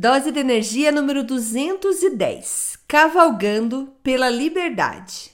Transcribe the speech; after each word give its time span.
Dose 0.00 0.30
de 0.30 0.38
energia 0.38 0.92
número 0.92 1.24
210. 1.24 2.78
Cavalgando 2.86 3.92
pela 4.00 4.30
liberdade. 4.30 5.32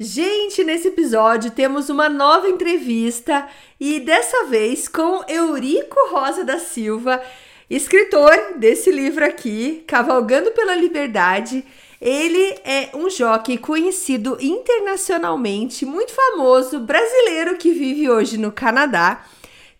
Gente, 0.00 0.64
nesse 0.64 0.88
episódio 0.88 1.50
temos 1.50 1.90
uma 1.90 2.08
nova 2.08 2.48
entrevista 2.48 3.46
e 3.78 4.00
dessa 4.00 4.46
vez 4.46 4.88
com 4.88 5.22
Eurico 5.28 6.08
Rosa 6.08 6.42
da 6.42 6.58
Silva, 6.58 7.22
escritor 7.68 8.54
desse 8.56 8.90
livro 8.90 9.26
aqui, 9.26 9.84
Cavalgando 9.86 10.52
pela 10.52 10.74
Liberdade. 10.74 11.62
Ele 12.00 12.58
é 12.64 12.90
um 12.94 13.08
jockey 13.08 13.56
conhecido 13.56 14.36
internacionalmente, 14.40 15.86
muito 15.86 16.12
famoso, 16.12 16.80
brasileiro 16.80 17.56
que 17.56 17.72
vive 17.72 18.10
hoje 18.10 18.36
no 18.36 18.52
Canadá. 18.52 19.24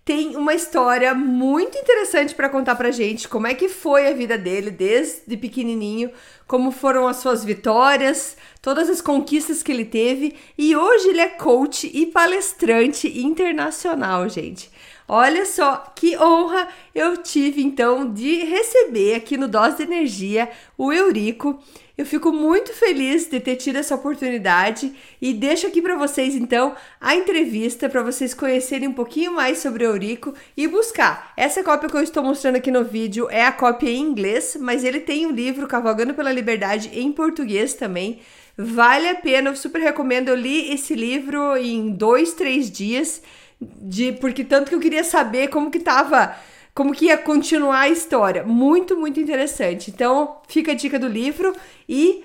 Tem 0.04 0.36
uma 0.36 0.54
história 0.54 1.12
muito 1.14 1.76
interessante 1.76 2.32
para 2.32 2.48
contar 2.48 2.76
pra 2.76 2.92
gente, 2.92 3.28
como 3.28 3.48
é 3.48 3.54
que 3.54 3.68
foi 3.68 4.06
a 4.06 4.12
vida 4.12 4.38
dele 4.38 4.70
desde 4.70 5.36
pequenininho, 5.36 6.12
como 6.46 6.70
foram 6.70 7.08
as 7.08 7.16
suas 7.16 7.44
vitórias, 7.44 8.36
todas 8.62 8.88
as 8.88 9.00
conquistas 9.00 9.64
que 9.64 9.72
ele 9.72 9.84
teve 9.84 10.36
e 10.56 10.76
hoje 10.76 11.08
ele 11.08 11.20
é 11.20 11.28
coach 11.28 11.90
e 11.92 12.06
palestrante 12.06 13.18
internacional, 13.18 14.28
gente. 14.28 14.70
Olha 15.08 15.46
só 15.46 15.92
que 15.94 16.16
honra 16.18 16.66
eu 16.94 17.18
tive 17.18 17.62
então 17.62 18.12
de 18.12 18.44
receber 18.44 19.14
aqui 19.14 19.36
no 19.36 19.46
Dose 19.46 19.76
de 19.76 19.82
Energia 19.84 20.50
o 20.76 20.92
Eurico. 20.92 21.62
Eu 21.96 22.04
fico 22.04 22.30
muito 22.32 22.74
feliz 22.74 23.26
de 23.26 23.40
ter 23.40 23.56
tido 23.56 23.76
essa 23.76 23.94
oportunidade 23.94 24.92
e 25.22 25.32
deixo 25.32 25.66
aqui 25.66 25.80
para 25.80 25.96
vocês 25.96 26.34
então 26.34 26.74
a 27.00 27.14
entrevista 27.14 27.88
para 27.88 28.02
vocês 28.02 28.34
conhecerem 28.34 28.88
um 28.88 28.92
pouquinho 28.92 29.32
mais 29.32 29.58
sobre 29.58 29.84
o 29.84 29.90
Eurico 29.90 30.34
e 30.56 30.66
buscar. 30.66 31.32
Essa 31.36 31.62
cópia 31.62 31.88
que 31.88 31.96
eu 31.96 32.02
estou 32.02 32.22
mostrando 32.22 32.56
aqui 32.56 32.70
no 32.70 32.84
vídeo 32.84 33.28
é 33.30 33.44
a 33.46 33.52
cópia 33.52 33.88
em 33.88 34.02
inglês, 34.02 34.58
mas 34.60 34.84
ele 34.84 35.00
tem 35.00 35.24
um 35.24 35.30
livro 35.30 35.66
Cavalgando 35.66 36.12
pela 36.12 36.32
Liberdade 36.32 36.90
em 36.92 37.10
português 37.12 37.72
também. 37.74 38.20
Vale 38.58 39.08
a 39.08 39.14
pena, 39.14 39.50
eu 39.50 39.56
super 39.56 39.80
recomendo. 39.80 40.28
Eu 40.28 40.34
li 40.34 40.72
esse 40.72 40.94
livro 40.94 41.56
em 41.56 41.90
dois, 41.90 42.32
três 42.32 42.70
dias, 42.70 43.22
de 43.60 44.12
porque 44.12 44.44
tanto 44.44 44.68
que 44.68 44.74
eu 44.74 44.80
queria 44.80 45.04
saber 45.04 45.48
como 45.48 45.70
que 45.70 45.80
tava 45.80 46.36
como 46.76 46.92
que 46.92 47.06
ia 47.06 47.16
continuar 47.16 47.80
a 47.80 47.88
história. 47.88 48.44
Muito, 48.44 48.98
muito 48.98 49.18
interessante. 49.18 49.90
Então, 49.90 50.42
fica 50.46 50.72
a 50.72 50.74
dica 50.74 50.98
do 50.98 51.08
livro 51.08 51.56
e 51.88 52.22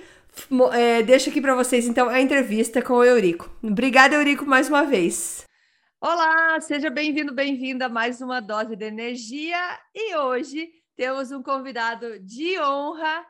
é, 0.74 1.02
deixo 1.02 1.30
aqui 1.30 1.40
para 1.40 1.56
vocês, 1.56 1.88
então, 1.88 2.10
a 2.10 2.20
entrevista 2.20 2.82
com 2.82 2.96
o 2.96 3.04
Eurico. 3.04 3.50
Obrigada, 3.64 4.16
Eurico, 4.16 4.46
mais 4.46 4.68
uma 4.68 4.84
vez. 4.84 5.46
Olá, 6.02 6.60
seja 6.60 6.90
bem-vindo, 6.90 7.34
bem-vinda 7.34 7.86
a 7.86 7.90
mais 7.90 8.20
uma 8.20 8.42
dose 8.42 8.76
de 8.76 8.84
energia. 8.84 9.58
E 9.96 10.18
hoje 10.18 10.70
temos 10.98 11.32
um 11.32 11.42
convidado 11.42 12.20
de 12.20 12.60
honra, 12.60 13.26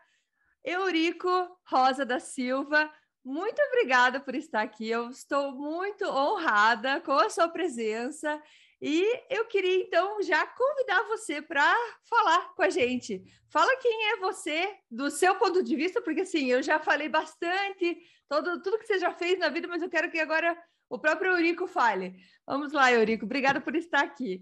Eurico 0.66 1.30
Rosa 1.70 2.04
da 2.04 2.20
Silva. 2.20 2.90
Muito 3.24 3.62
obrigada 3.68 4.20
por 4.20 4.34
estar 4.34 4.62
aqui. 4.62 4.90
Eu 4.90 5.10
estou 5.10 5.52
muito 5.52 6.06
honrada 6.06 7.00
com 7.02 7.12
a 7.12 7.30
sua 7.30 7.48
presença 7.48 8.42
e 8.82 9.06
eu 9.30 9.46
queria 9.46 9.84
então 9.84 10.22
já 10.24 10.46
convidar 10.48 11.04
você 11.04 11.40
para 11.40 11.76
falar 12.10 12.54
com 12.56 12.64
a 12.64 12.70
gente. 12.70 13.22
Fala 13.48 13.78
quem 13.78 14.12
é 14.12 14.18
você, 14.18 14.76
do 14.90 15.12
seu 15.12 15.36
ponto 15.36 15.64
de 15.64 15.76
vista, 15.76 16.02
porque 16.02 16.22
assim, 16.22 16.48
eu 16.48 16.64
já 16.64 16.80
falei 16.80 17.08
bastante, 17.08 17.96
todo, 18.28 18.60
tudo 18.64 18.80
que 18.80 18.88
você 18.88 18.98
já 18.98 19.14
fez 19.14 19.38
na 19.38 19.50
vida, 19.50 19.68
mas 19.68 19.84
eu 19.84 19.90
quero 19.90 20.10
que 20.10 20.20
agora 20.20 20.58
o 20.90 20.98
próprio 20.98 21.34
Eurico 21.34 21.68
fale. 21.68 22.16
Vamos 22.48 22.74
lá, 22.74 22.92
Eurico, 22.92 23.26
obrigado 23.26 23.62
por 23.62 23.76
estar 23.76 24.02
aqui. 24.02 24.42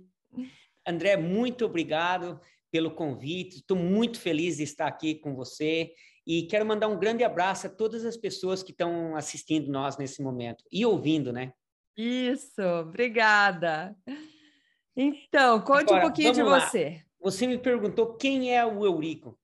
André, 0.87 1.17
muito 1.17 1.65
obrigado 1.65 2.39
pelo 2.71 2.92
convite. 2.92 3.58
Estou 3.58 3.76
muito 3.76 4.21
feliz 4.21 4.55
de 4.58 4.64
estar 4.64 4.87
aqui 4.87 5.15
com 5.15 5.36
você 5.36 5.93
e 6.29 6.43
quero 6.43 6.63
mandar 6.63 6.87
um 6.87 6.99
grande 6.99 7.23
abraço 7.23 7.65
a 7.65 7.69
todas 7.71 8.05
as 8.05 8.15
pessoas 8.15 8.61
que 8.61 8.69
estão 8.69 9.15
assistindo 9.15 9.71
nós 9.71 9.97
nesse 9.97 10.21
momento 10.21 10.63
e 10.71 10.85
ouvindo, 10.85 11.33
né? 11.33 11.53
Isso, 11.97 12.61
obrigada. 12.61 13.97
Então, 14.95 15.59
conte 15.61 15.85
Agora, 15.85 15.97
um 15.97 16.01
pouquinho 16.01 16.31
de 16.31 16.43
você. 16.43 16.89
Lá. 16.89 17.01
Você 17.19 17.47
me 17.47 17.57
perguntou 17.57 18.13
quem 18.13 18.55
é 18.55 18.63
o 18.63 18.85
Eurico. 18.85 19.39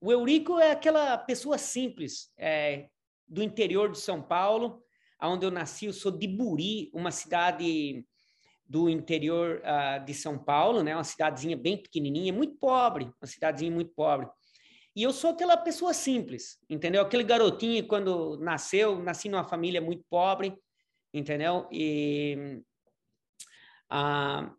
O 0.00 0.10
Eurico 0.10 0.58
é 0.58 0.72
aquela 0.72 1.16
pessoa 1.16 1.56
simples 1.56 2.32
é, 2.36 2.88
do 3.28 3.40
interior 3.40 3.92
de 3.92 3.98
São 4.00 4.20
Paulo, 4.20 4.82
onde 5.22 5.46
eu 5.46 5.52
nasci. 5.52 5.86
Eu 5.86 5.92
sou 5.92 6.10
de 6.10 6.26
Buri, 6.26 6.90
uma 6.92 7.12
cidade 7.12 8.04
do 8.66 8.90
interior 8.90 9.62
uh, 9.62 10.04
de 10.04 10.14
São 10.14 10.36
Paulo, 10.36 10.82
né? 10.82 10.96
Uma 10.96 11.04
cidadezinha 11.04 11.56
bem 11.56 11.80
pequenininha, 11.80 12.32
muito 12.32 12.56
pobre, 12.56 13.04
uma 13.22 13.26
cidadezinha 13.28 13.70
muito 13.70 13.92
pobre. 13.94 14.26
E 14.96 15.02
eu 15.02 15.12
sou 15.12 15.30
aquela 15.30 15.56
pessoa 15.56 15.92
simples, 15.92 16.58
entendeu? 16.70 17.02
Aquele 17.02 17.24
garotinho 17.24 17.84
quando 17.86 18.38
nasceu, 18.38 19.02
nasci 19.02 19.28
numa 19.28 19.42
família 19.42 19.80
muito 19.80 20.04
pobre, 20.08 20.56
entendeu? 21.12 21.68
E, 21.72 22.62
ah, 23.90 24.54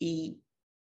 e, 0.00 0.38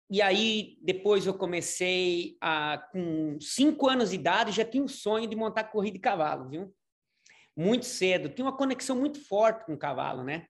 e 0.09 0.21
aí, 0.21 0.77
depois 0.81 1.25
eu 1.25 1.33
comecei, 1.33 2.37
a, 2.39 2.77
com 2.91 3.37
cinco 3.41 3.89
anos 3.89 4.11
de 4.11 4.15
idade, 4.15 4.51
já 4.53 4.63
tinha 4.63 4.83
o 4.83 4.89
sonho 4.89 5.27
de 5.27 5.35
montar 5.35 5.65
corrida 5.65 5.95
de 5.95 6.01
cavalo, 6.01 6.49
viu? 6.49 6.73
Muito 7.55 7.85
cedo. 7.85 8.29
Tinha 8.29 8.45
uma 8.45 8.55
conexão 8.55 8.95
muito 8.95 9.19
forte 9.19 9.65
com 9.65 9.73
o 9.73 9.77
cavalo, 9.77 10.23
né? 10.23 10.47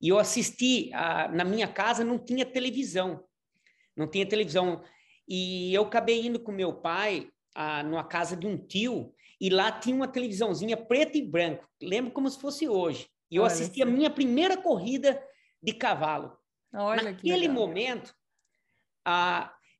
E 0.00 0.08
eu 0.08 0.18
assisti, 0.18 0.92
a, 0.92 1.28
na 1.28 1.44
minha 1.44 1.68
casa 1.68 2.04
não 2.04 2.18
tinha 2.18 2.44
televisão, 2.44 3.24
não 3.96 4.08
tinha 4.08 4.26
televisão. 4.26 4.82
E 5.28 5.72
eu 5.74 5.82
acabei 5.82 6.26
indo 6.26 6.40
com 6.40 6.50
meu 6.50 6.72
pai 6.72 7.30
a, 7.58 7.82
numa 7.82 8.04
casa 8.04 8.36
de 8.36 8.46
um 8.46 8.56
tio, 8.56 9.12
e 9.40 9.50
lá 9.50 9.72
tinha 9.72 9.96
uma 9.96 10.06
televisãozinha 10.06 10.76
preto 10.76 11.18
e 11.18 11.22
branco, 11.22 11.68
lembro 11.82 12.12
como 12.12 12.30
se 12.30 12.40
fosse 12.40 12.68
hoje. 12.68 13.10
E 13.28 13.34
eu 13.34 13.42
Olha 13.42 13.52
assisti 13.52 13.82
assim. 13.82 13.92
a 13.92 13.96
minha 13.96 14.08
primeira 14.08 14.56
corrida 14.56 15.20
de 15.60 15.72
cavalo. 15.72 16.38
Olha 16.72 17.02
Naquele 17.02 17.48
momento, 17.48 18.14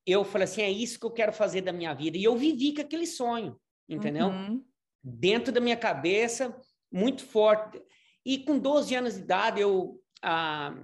eu 0.05 0.25
falei 0.25 0.45
assim, 0.45 0.63
é 0.63 0.71
isso 0.71 0.99
que 0.99 1.07
eu 1.07 1.11
quero 1.13 1.33
fazer 1.33 1.61
da 1.61 1.73
minha 1.73 1.95
vida. 1.95 2.19
E 2.19 2.25
eu 2.25 2.37
vivi 2.37 2.75
com 2.75 2.81
aquele 2.81 3.07
sonho, 3.07 3.57
entendeu? 3.89 4.27
Uhum. 4.27 4.65
Dentro 5.03 5.53
da 5.53 5.61
minha 5.61 5.77
cabeça, 5.77 6.61
muito 6.91 7.25
forte. 7.25 7.81
E 8.27 8.39
com 8.39 8.59
12 8.59 8.93
anos 8.97 9.15
de 9.15 9.21
idade, 9.21 9.61
eu, 9.61 10.03
ah, 10.21 10.75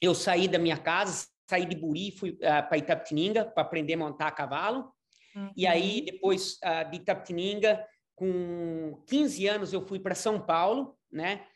eu 0.00 0.14
saí 0.14 0.48
da 0.48 0.58
minha 0.58 0.78
casa, 0.78 1.28
saí 1.50 1.66
de 1.66 1.76
Buri, 1.76 2.12
fui 2.12 2.38
ah, 2.42 2.62
para 2.62 2.78
Itapetininga 2.78 3.44
para 3.44 3.62
aprender 3.62 3.92
a 3.92 3.98
montar 3.98 4.28
a 4.28 4.32
cavalo. 4.32 4.90
Uhum. 5.34 5.52
E 5.56 5.66
aí, 5.66 6.00
uhum. 6.00 6.04
depois 6.04 6.58
ah, 6.62 6.82
de 6.82 6.96
Itapetininga, 6.96 7.84
com 8.14 9.02
15 9.06 9.46
anos, 9.46 9.72
eu 9.72 9.86
fui 9.86 10.00
para 10.00 10.14
São 10.14 10.40
Paulo, 10.40 10.96
né? 11.10 11.46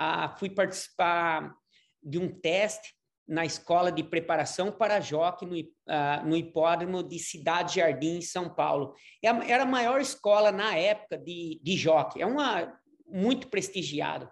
ah, 0.00 0.34
fui 0.38 0.48
participar 0.48 1.54
de 2.02 2.18
um 2.18 2.28
teste 2.28 2.94
na 3.28 3.44
escola 3.44 3.92
de 3.92 4.02
preparação 4.02 4.72
para 4.72 4.98
joque 4.98 5.44
no, 5.44 5.54
uh, 5.56 6.26
no 6.26 6.36
hipódromo 6.36 7.02
de 7.02 7.18
Cidade 7.18 7.76
Jardim, 7.76 8.16
em 8.16 8.22
São 8.22 8.52
Paulo. 8.52 8.94
É 9.22 9.28
era 9.28 9.62
a 9.62 9.66
maior 9.66 10.00
escola 10.00 10.50
na 10.50 10.74
época 10.74 11.18
de, 11.18 11.60
de 11.62 11.76
joque, 11.76 12.20
é 12.20 12.26
uma 12.26 12.76
muito 13.06 13.48
prestigiado. 13.48 14.28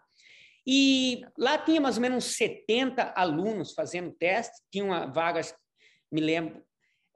E 0.67 1.23
lá 1.37 1.59
tinha 1.59 1.81
mais 1.81 1.97
ou 1.97 2.03
menos 2.03 2.25
70 2.37 3.13
alunos 3.15 3.73
fazendo 3.73 4.11
teste, 4.11 4.57
tinha 4.71 4.85
uma 4.85 5.07
vagas, 5.07 5.55
me 6.11 6.21
lembro, 6.21 6.63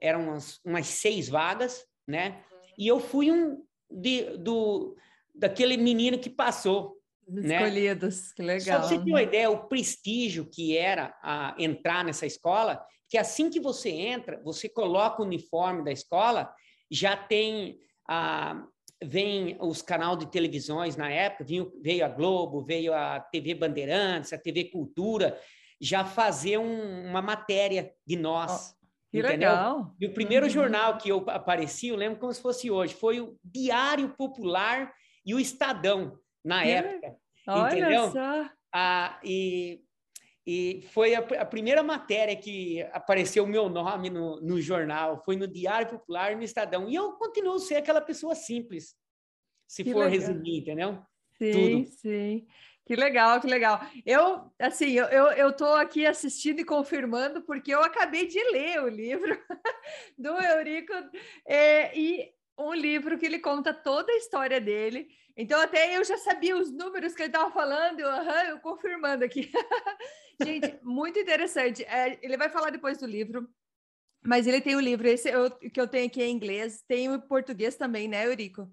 eram 0.03 0.23
umas, 0.23 0.59
umas 0.65 0.87
seis 0.87 1.29
vagas, 1.29 1.85
né? 2.05 2.43
E 2.77 2.85
eu 2.85 2.99
fui 2.99 3.31
um 3.31 3.63
de, 3.89 4.37
do, 4.37 4.97
daquele 5.33 5.77
menino 5.77 6.19
que 6.19 6.29
passou. 6.29 6.97
Né? 7.25 7.55
Escolhidos, 7.55 8.15
né? 8.17 8.33
que 8.35 8.41
legal. 8.41 8.81
Só 8.81 8.87
para 8.89 8.97
você 8.97 9.03
ter 9.05 9.09
uma 9.09 9.23
ideia, 9.23 9.49
o 9.49 9.67
prestígio 9.69 10.45
que 10.45 10.77
era 10.77 11.17
a, 11.23 11.55
entrar 11.57 12.03
nessa 12.03 12.25
escola, 12.25 12.85
que 13.07 13.17
assim 13.17 13.49
que 13.49 13.61
você 13.61 13.89
entra, 13.89 14.41
você 14.43 14.67
coloca 14.67 15.21
o 15.21 15.25
uniforme 15.25 15.85
da 15.85 15.91
escola, 15.91 16.53
já 16.91 17.15
tem 17.15 17.79
a, 18.05 18.61
vem 19.01 19.55
os 19.61 19.81
canais 19.81 20.17
de 20.17 20.25
televisões 20.29 20.97
na 20.97 21.09
época, 21.09 21.45
veio, 21.45 21.71
veio 21.81 22.03
a 22.03 22.09
Globo, 22.09 22.61
veio 22.61 22.93
a 22.93 23.21
TV 23.21 23.55
Bandeirantes, 23.55 24.33
a 24.33 24.37
TV 24.37 24.65
Cultura, 24.65 25.39
já 25.79 26.03
fazer 26.03 26.57
um, 26.57 27.09
uma 27.09 27.21
matéria 27.21 27.93
de 28.05 28.17
nós. 28.17 28.75
Que 29.13 29.19
entendeu? 29.19 29.51
legal. 29.51 29.95
E 30.01 30.07
o 30.07 30.13
primeiro 30.13 30.47
uhum. 30.47 30.51
jornal 30.51 30.97
que 30.97 31.07
eu 31.07 31.23
apareci, 31.29 31.89
eu 31.89 31.95
lembro 31.95 32.19
como 32.19 32.33
se 32.33 32.41
fosse 32.41 32.71
hoje, 32.71 32.95
foi 32.95 33.21
o 33.21 33.37
Diário 33.43 34.09
Popular 34.09 34.91
e 35.23 35.35
o 35.35 35.39
Estadão 35.39 36.17
na 36.43 36.65
época. 36.65 37.15
Olha 37.47 37.77
entendeu? 37.77 38.11
Só. 38.11 38.49
Ah, 38.73 39.19
e, 39.23 39.83
e 40.47 40.83
foi 40.89 41.13
a, 41.13 41.19
a, 41.19 41.45
primeira 41.45 41.83
matéria 41.83 42.35
que 42.35 42.81
apareceu 42.91 43.43
o 43.43 43.47
meu 43.47 43.69
nome 43.69 44.09
no, 44.09 44.41
no 44.41 44.59
jornal, 44.59 45.21
foi 45.23 45.35
no 45.35 45.47
Diário 45.47 45.91
Popular 45.91 46.31
e 46.31 46.35
no 46.35 46.43
Estadão. 46.43 46.89
E 46.89 46.95
eu 46.95 47.11
continuo 47.11 47.53
a 47.53 47.59
ser 47.59 47.75
aquela 47.75 48.01
pessoa 48.01 48.33
simples, 48.33 48.95
se 49.67 49.83
que 49.83 49.91
for 49.91 50.05
legal. 50.05 50.11
resumir, 50.11 50.61
entendeu? 50.61 50.99
Sim, 51.37 51.83
Tudo. 51.83 51.95
sim. 51.97 52.47
Que 52.85 52.95
legal, 52.95 53.39
que 53.39 53.47
legal. 53.47 53.79
Eu, 54.05 54.51
assim, 54.59 54.91
eu, 54.91 55.05
eu, 55.07 55.53
aqui 55.77 56.05
assistindo 56.05 56.59
e 56.59 56.65
confirmando, 56.65 57.41
porque 57.41 57.73
eu 57.73 57.81
acabei 57.81 58.27
de 58.27 58.43
ler 58.51 58.83
o 58.83 58.89
livro 58.89 59.37
do 60.17 60.29
Eurico, 60.29 60.93
é, 61.47 61.97
e 61.97 62.29
um 62.57 62.73
livro 62.73 63.17
que 63.17 63.25
ele 63.25 63.39
conta 63.39 63.73
toda 63.73 64.11
a 64.11 64.17
história 64.17 64.59
dele. 64.59 65.07
Então, 65.35 65.59
até 65.59 65.97
eu 65.97 66.03
já 66.03 66.17
sabia 66.17 66.57
os 66.57 66.71
números 66.71 67.15
que 67.15 67.21
ele 67.21 67.29
estava 67.29 67.51
falando, 67.51 68.01
eu, 68.01 68.09
uhum, 68.09 68.49
eu 68.49 68.59
confirmando 68.59 69.23
aqui. 69.23 69.49
Gente, 70.43 70.77
muito 70.83 71.17
interessante. 71.17 71.83
É, 71.85 72.19
ele 72.21 72.37
vai 72.37 72.49
falar 72.49 72.69
depois 72.69 72.97
do 72.97 73.07
livro, 73.07 73.49
mas 74.23 74.45
ele 74.45 74.61
tem 74.61 74.75
o 74.75 74.79
um 74.79 74.81
livro, 74.81 75.07
esse 75.07 75.29
eu, 75.29 75.49
que 75.49 75.79
eu 75.79 75.87
tenho 75.87 76.07
aqui 76.07 76.21
em 76.21 76.35
inglês, 76.35 76.83
tem 76.87 77.11
o 77.11 77.21
português 77.21 77.75
também, 77.75 78.07
né, 78.07 78.25
Eurico? 78.25 78.69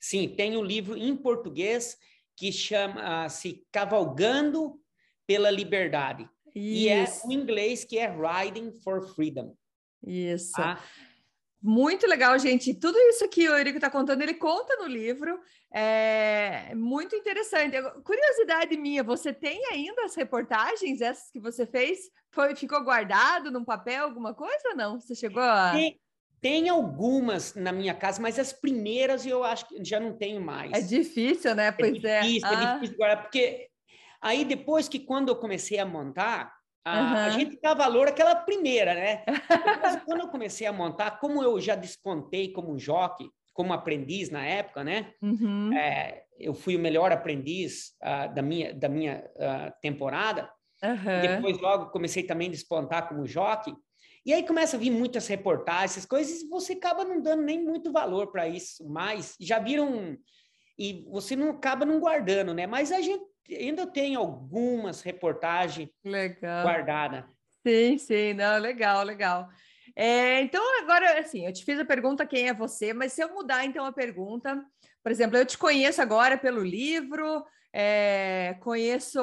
Sim, 0.00 0.28
tem 0.28 0.56
um 0.56 0.64
livro 0.64 0.96
em 0.96 1.14
português 1.16 1.98
que 2.42 2.50
chama-se 2.50 3.64
Cavalgando 3.70 4.76
pela 5.24 5.48
Liberdade. 5.48 6.28
Isso. 6.52 6.56
E 6.56 6.88
é 6.88 7.06
o 7.24 7.30
inglês 7.30 7.84
que 7.84 7.96
é 7.96 8.10
Riding 8.10 8.72
for 8.82 9.00
Freedom. 9.14 9.56
Isso. 10.04 10.60
Ah. 10.60 10.76
Muito 11.62 12.04
legal, 12.08 12.36
gente. 12.40 12.74
Tudo 12.74 12.98
isso 12.98 13.28
que 13.28 13.48
o 13.48 13.56
Eurico 13.56 13.78
está 13.78 13.88
contando, 13.88 14.22
ele 14.22 14.34
conta 14.34 14.74
no 14.78 14.88
livro. 14.88 15.38
É 15.72 16.74
muito 16.74 17.14
interessante. 17.14 17.76
Curiosidade 18.02 18.76
minha, 18.76 19.04
você 19.04 19.32
tem 19.32 19.64
ainda 19.70 20.04
as 20.04 20.16
reportagens, 20.16 21.00
essas 21.00 21.30
que 21.30 21.38
você 21.38 21.64
fez? 21.64 22.10
Foi, 22.32 22.56
ficou 22.56 22.82
guardado 22.82 23.52
num 23.52 23.64
papel, 23.64 24.02
alguma 24.02 24.34
coisa 24.34 24.70
ou 24.70 24.76
não? 24.76 25.00
Você 25.00 25.14
chegou 25.14 25.44
a. 25.44 25.70
Tem, 25.70 26.00
tem 26.42 26.68
algumas 26.68 27.54
na 27.54 27.70
minha 27.70 27.94
casa, 27.94 28.20
mas 28.20 28.36
as 28.36 28.52
primeiras 28.52 29.24
eu 29.24 29.44
acho 29.44 29.68
que 29.68 29.82
já 29.84 30.00
não 30.00 30.12
tenho 30.12 30.40
mais. 30.40 30.72
É 30.72 30.80
difícil, 30.80 31.54
né? 31.54 31.70
Pois 31.70 32.02
é. 32.02 32.20
Difícil, 32.20 32.48
é. 32.48 32.54
Ah. 32.54 32.74
difícil 32.74 32.96
guardar, 32.96 33.22
porque 33.22 33.68
aí 34.20 34.44
depois 34.44 34.88
que 34.88 34.98
quando 34.98 35.28
eu 35.28 35.36
comecei 35.36 35.78
a 35.78 35.86
montar, 35.86 36.52
a, 36.84 37.00
uhum. 37.00 37.16
a 37.16 37.30
gente 37.30 37.60
dá 37.62 37.74
valor 37.74 38.08
àquela 38.08 38.34
primeira, 38.34 38.92
né? 38.92 39.24
Depois, 39.26 40.02
quando 40.04 40.20
eu 40.22 40.28
comecei 40.28 40.66
a 40.66 40.72
montar, 40.72 41.20
como 41.20 41.40
eu 41.40 41.60
já 41.60 41.76
descontei 41.76 42.52
como 42.52 42.76
jockey, 42.76 43.30
como 43.52 43.72
aprendiz 43.72 44.28
na 44.30 44.44
época, 44.44 44.82
né? 44.82 45.12
Uhum. 45.22 45.72
É, 45.72 46.24
eu 46.40 46.54
fui 46.54 46.74
o 46.74 46.80
melhor 46.80 47.12
aprendiz 47.12 47.92
uh, 48.02 48.34
da 48.34 48.42
minha, 48.42 48.74
da 48.74 48.88
minha 48.88 49.24
uh, 49.36 49.72
temporada. 49.80 50.50
Uhum. 50.82 51.20
Depois, 51.20 51.60
logo, 51.60 51.90
comecei 51.90 52.24
também 52.24 52.48
a 52.48 52.50
despontar 52.50 53.08
como 53.08 53.26
jockey. 53.26 53.72
E 54.24 54.32
aí 54.32 54.46
começa 54.46 54.76
a 54.76 54.80
vir 54.80 54.90
muitas 54.90 55.26
reportagens, 55.26 55.92
essas 55.92 56.06
coisas, 56.06 56.42
e 56.42 56.48
você 56.48 56.74
acaba 56.74 57.04
não 57.04 57.20
dando 57.20 57.42
nem 57.42 57.62
muito 57.62 57.90
valor 57.90 58.30
para 58.30 58.48
isso 58.48 58.88
mais. 58.88 59.34
Já 59.40 59.58
viram. 59.58 60.16
E 60.78 61.04
você 61.10 61.34
não 61.34 61.50
acaba 61.50 61.84
não 61.84 61.98
guardando, 61.98 62.54
né? 62.54 62.66
Mas 62.66 62.92
a 62.92 63.00
gente 63.00 63.24
ainda 63.50 63.86
tem 63.86 64.14
algumas 64.14 65.02
reportagens 65.02 65.88
legal. 66.04 66.62
guardadas. 66.62 67.24
Sim, 67.66 67.98
sim, 67.98 68.34
não, 68.34 68.58
legal, 68.58 69.04
legal. 69.04 69.48
É, 69.94 70.40
então, 70.40 70.62
agora, 70.80 71.18
assim, 71.18 71.46
eu 71.46 71.52
te 71.52 71.64
fiz 71.64 71.78
a 71.78 71.84
pergunta 71.84 72.26
quem 72.26 72.48
é 72.48 72.54
você, 72.54 72.92
mas 72.92 73.12
se 73.12 73.22
eu 73.22 73.34
mudar 73.34 73.64
então 73.64 73.84
a 73.84 73.92
pergunta, 73.92 74.64
por 75.02 75.12
exemplo, 75.12 75.36
eu 75.36 75.44
te 75.44 75.58
conheço 75.58 76.00
agora 76.00 76.38
pelo 76.38 76.62
livro, 76.62 77.44
é, 77.72 78.56
conheço 78.60 79.20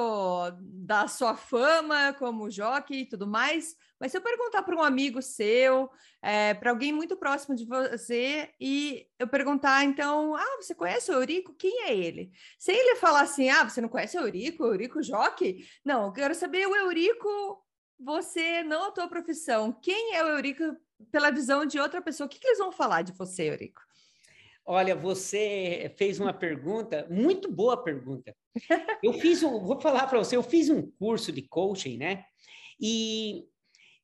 da 0.61 1.07
sua 1.07 1.35
fama 1.35 2.13
como 2.13 2.49
jockey 2.49 3.01
e 3.01 3.05
tudo 3.05 3.27
mais, 3.27 3.75
mas 3.99 4.11
se 4.11 4.17
eu 4.17 4.21
perguntar 4.21 4.63
para 4.63 4.75
um 4.75 4.81
amigo 4.81 5.21
seu, 5.21 5.89
é, 6.21 6.53
para 6.53 6.71
alguém 6.71 6.93
muito 6.93 7.17
próximo 7.17 7.55
de 7.55 7.65
você, 7.65 8.49
e 8.59 9.07
eu 9.19 9.27
perguntar, 9.27 9.83
então, 9.83 10.35
ah, 10.35 10.57
você 10.61 10.73
conhece 10.73 11.11
o 11.11 11.15
Eurico? 11.15 11.53
Quem 11.53 11.83
é 11.83 11.95
ele? 11.95 12.31
Se 12.57 12.71
ele 12.71 12.95
falar 12.95 13.21
assim, 13.21 13.49
ah, 13.49 13.67
você 13.67 13.81
não 13.81 13.89
conhece 13.89 14.17
o 14.17 14.21
Eurico, 14.21 14.65
Eurico 14.65 15.03
Joque? 15.03 15.65
Não, 15.83 16.05
eu 16.05 16.11
quero 16.13 16.33
saber 16.33 16.67
o 16.67 16.75
Eurico, 16.75 17.63
você, 17.99 18.63
não 18.63 18.87
a 18.87 18.91
tua 18.91 19.07
profissão. 19.07 19.73
Quem 19.81 20.15
é 20.15 20.23
o 20.23 20.29
Eurico 20.29 20.63
pela 21.11 21.31
visão 21.31 21.65
de 21.65 21.79
outra 21.79 22.01
pessoa? 22.01 22.27
O 22.27 22.29
que, 22.29 22.39
que 22.39 22.47
eles 22.47 22.59
vão 22.59 22.71
falar 22.71 23.01
de 23.01 23.11
você, 23.11 23.49
Eurico? 23.49 23.81
Olha, 24.65 24.95
você 24.95 25.93
fez 25.97 26.19
uma 26.19 26.31
pergunta, 26.31 27.07
muito 27.09 27.51
boa 27.51 27.83
pergunta. 27.83 28.35
Eu 29.01 29.13
fiz 29.13 29.41
um, 29.41 29.65
vou 29.65 29.81
falar 29.81 30.05
para 30.07 30.19
você, 30.19 30.35
eu 30.35 30.43
fiz 30.43 30.69
um 30.69 30.91
curso 30.91 31.31
de 31.31 31.41
coaching, 31.41 31.97
né? 31.97 32.23
E 32.79 33.45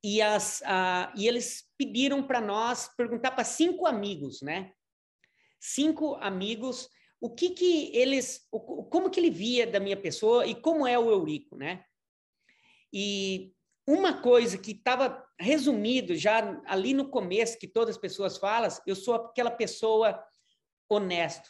e, 0.07 0.21
as, 0.21 0.61
uh, 0.61 1.11
e 1.15 1.27
eles 1.27 1.67
pediram 1.75 2.21
para 2.21 2.39
nós 2.39 2.87
perguntar 2.95 3.31
para 3.31 3.43
cinco 3.43 3.87
amigos, 3.87 4.39
né? 4.39 4.71
Cinco 5.59 6.13
amigos, 6.21 6.87
o 7.19 7.33
que 7.33 7.49
que 7.49 7.89
eles, 7.91 8.47
o, 8.51 8.83
como 8.83 9.09
que 9.09 9.19
ele 9.19 9.31
via 9.31 9.65
da 9.65 9.79
minha 9.79 9.97
pessoa 9.97 10.45
e 10.45 10.53
como 10.53 10.85
é 10.85 10.97
o 10.99 11.09
Eurico, 11.09 11.55
né? 11.55 11.83
E 12.93 13.51
uma 13.87 14.21
coisa 14.21 14.59
que 14.59 14.73
estava 14.73 15.27
resumido 15.39 16.15
já 16.15 16.61
ali 16.67 16.93
no 16.93 17.09
começo, 17.09 17.57
que 17.57 17.67
todas 17.67 17.95
as 17.95 18.01
pessoas 18.01 18.37
falam, 18.37 18.69
eu 18.85 18.95
sou 18.95 19.15
aquela 19.15 19.49
pessoa 19.49 20.23
honesto, 20.87 21.49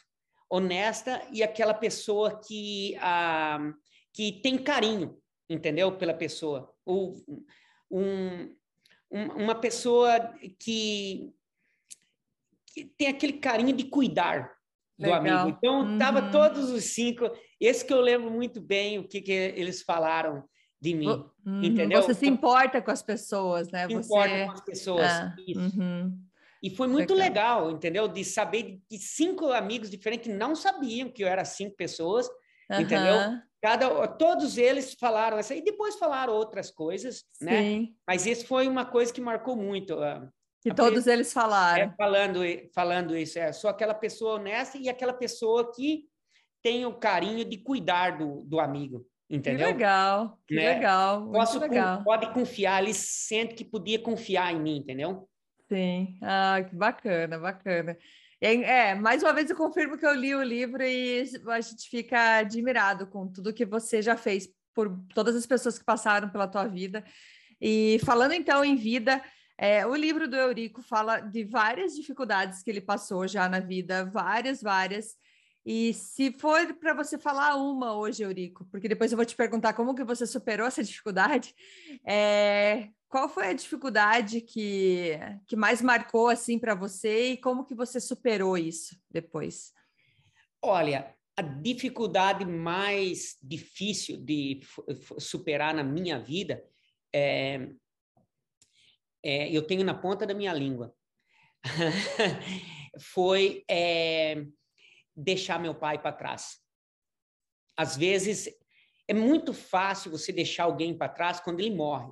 honesta 0.49 1.27
e 1.33 1.43
aquela 1.43 1.73
pessoa 1.73 2.39
que, 2.39 2.95
uh, 2.99 3.75
que 4.13 4.39
tem 4.41 4.57
carinho, 4.57 5.21
entendeu? 5.49 5.97
Pela 5.97 6.13
pessoa. 6.13 6.73
O, 6.85 7.21
um, 7.89 8.55
uma 9.09 9.55
pessoa 9.55 10.19
que, 10.59 11.31
que, 12.73 12.85
tem 12.97 13.07
aquele 13.07 13.33
carinho 13.33 13.75
de 13.75 13.85
cuidar 13.85 14.51
do 14.97 15.05
Legal. 15.05 15.19
amigo. 15.19 15.57
Então, 15.57 15.97
tava 15.97 16.25
uhum. 16.25 16.31
todos 16.31 16.69
os 16.69 16.83
cinco. 16.85 17.29
Esse 17.59 17.85
que 17.85 17.93
eu 17.93 18.01
lembro 18.01 18.31
muito 18.31 18.61
bem 18.61 18.99
o 18.99 19.07
que, 19.07 19.21
que 19.21 19.31
eles 19.31 19.81
falaram 19.81 20.43
de 20.79 20.93
mim, 20.93 21.07
uhum. 21.45 21.63
entendeu? 21.63 22.01
Você 22.01 22.13
se 22.13 22.27
importa 22.27 22.81
com 22.81 22.91
as 22.91 23.01
pessoas, 23.01 23.71
né? 23.71 23.87
Se 23.87 23.95
Você... 23.95 24.05
importa 24.05 24.45
com 24.45 24.51
as 24.51 24.61
pessoas, 24.61 25.11
ah, 25.11 25.35
uhum. 25.47 26.19
E 26.61 26.69
foi 26.69 26.87
muito 26.87 27.13
legal. 27.13 27.59
legal. 27.65 27.71
entendeu? 27.75 28.07
De 28.07 28.23
saber 28.23 28.81
que 28.89 28.97
cinco 28.97 29.51
amigos 29.51 29.89
diferentes 29.89 30.33
não 30.35 30.55
sabiam 30.55 31.09
que 31.09 31.23
eu 31.23 31.27
era 31.27 31.45
cinco 31.45 31.75
pessoas, 31.75 32.27
entendeu? 32.71 33.39
Cada, 33.61 34.07
todos 34.07 34.57
eles 34.57 34.93
falaram 34.93 35.37
essa, 35.37 35.55
e 35.55 35.61
depois 35.61 35.97
falaram 35.97 36.33
outras 36.33 36.69
coisas, 36.69 37.23
né? 37.41 37.61
Sim. 37.61 37.79
né? 37.79 37.87
Mas 38.07 38.25
isso 38.25 38.45
foi 38.45 38.67
uma 38.67 38.85
coisa 38.85 39.11
que 39.11 39.19
marcou 39.19 39.55
muito. 39.55 39.97
Que 40.61 40.73
todos 40.73 41.07
eles 41.07 41.33
falaram. 41.33 41.85
É, 41.85 41.95
falando, 41.95 42.39
falando 42.73 43.17
isso, 43.17 43.39
é, 43.39 43.51
sou 43.51 43.69
aquela 43.69 43.93
pessoa 43.93 44.35
honesta 44.35 44.77
e 44.77 44.89
aquela 44.89 45.13
pessoa 45.13 45.71
que 45.73 46.05
tem 46.61 46.85
o 46.85 46.93
carinho 46.93 47.45
de 47.45 47.57
cuidar 47.57 48.17
do, 48.17 48.41
do 48.41 48.59
amigo, 48.59 49.05
entendeu? 49.29 49.67
Que 49.67 49.73
legal, 49.73 50.39
que 50.47 50.55
né? 50.55 50.73
legal. 50.73 51.31
Posso, 51.31 51.59
legal. 51.59 52.03
pode 52.03 52.33
confiar, 52.33 52.81
ele 52.81 52.93
sente 52.95 53.53
que 53.53 53.63
podia 53.63 53.99
confiar 53.99 54.51
em 54.51 54.59
mim, 54.59 54.77
entendeu? 54.77 55.29
Sim, 55.71 56.17
ah, 56.23 56.63
que 56.67 56.75
bacana, 56.75 57.37
bacana. 57.37 57.95
É, 58.41 58.93
mais 58.95 59.23
uma 59.23 59.33
vez 59.33 59.49
eu 59.49 59.55
confirmo 59.55 59.97
que 59.97 60.05
eu 60.05 60.13
li 60.13 60.35
o 60.35 60.43
livro 60.43 60.83
e 60.83 61.23
a 61.47 61.61
gente 61.61 61.89
fica 61.89 62.37
admirado 62.37 63.07
com 63.07 63.27
tudo 63.27 63.53
que 63.53 63.65
você 63.65 64.01
já 64.01 64.17
fez 64.17 64.49
por 64.73 64.89
todas 65.13 65.35
as 65.35 65.45
pessoas 65.45 65.79
que 65.79 65.85
passaram 65.85 66.29
pela 66.29 66.47
tua 66.47 66.67
vida. 66.67 67.03
E 67.59 67.97
falando 68.03 68.33
então 68.33 68.63
em 68.63 68.75
vida, 68.75 69.23
é, 69.57 69.87
o 69.87 69.95
livro 69.95 70.27
do 70.27 70.35
Eurico 70.35 70.81
fala 70.81 71.21
de 71.21 71.45
várias 71.45 71.95
dificuldades 71.95 72.61
que 72.61 72.69
ele 72.69 72.81
passou 72.81 73.25
já 73.27 73.47
na 73.47 73.59
vida, 73.61 74.05
várias, 74.05 74.61
várias. 74.61 75.15
E 75.65 75.93
se 75.93 76.31
for 76.33 76.73
para 76.75 76.93
você 76.93 77.17
falar 77.17 77.55
uma 77.55 77.95
hoje, 77.95 78.21
Eurico, 78.21 78.65
porque 78.69 78.87
depois 78.87 79.11
eu 79.11 79.15
vou 79.15 79.25
te 79.25 79.35
perguntar 79.35 79.73
como 79.73 79.95
que 79.95 80.03
você 80.03 80.27
superou 80.27 80.67
essa 80.67 80.83
dificuldade, 80.83 81.55
é, 82.05 82.89
qual 83.15 83.29
foi 83.29 83.47
a 83.47 83.53
dificuldade 83.53 84.41
que, 84.41 85.11
que 85.47 85.55
mais 85.55 85.81
marcou 85.81 86.27
assim 86.27 86.59
para 86.59 86.75
você 86.75 87.29
e 87.29 87.37
como 87.37 87.63
que 87.63 87.73
você 87.73 87.97
superou 87.97 88.57
isso 88.57 89.01
depois? 89.09 89.71
Olha, 90.61 91.15
a 91.37 91.41
dificuldade 91.41 92.43
mais 92.43 93.37
difícil 93.41 94.17
de 94.17 94.59
superar 95.17 95.73
na 95.73 95.81
minha 95.81 96.19
vida 96.19 96.61
é, 97.13 97.69
é, 99.23 99.49
eu 99.49 99.65
tenho 99.65 99.85
na 99.85 99.93
ponta 99.93 100.27
da 100.27 100.33
minha 100.33 100.51
língua 100.51 100.93
foi 102.99 103.63
é, 103.71 104.45
deixar 105.15 105.57
meu 105.57 105.73
pai 105.73 106.01
para 106.01 106.11
trás. 106.11 106.59
Às 107.77 107.95
vezes 107.95 108.49
é 109.07 109.13
muito 109.13 109.53
fácil 109.53 110.11
você 110.11 110.33
deixar 110.33 110.65
alguém 110.65 110.97
para 110.97 111.07
trás 111.07 111.39
quando 111.39 111.61
ele 111.61 111.73
morre 111.73 112.11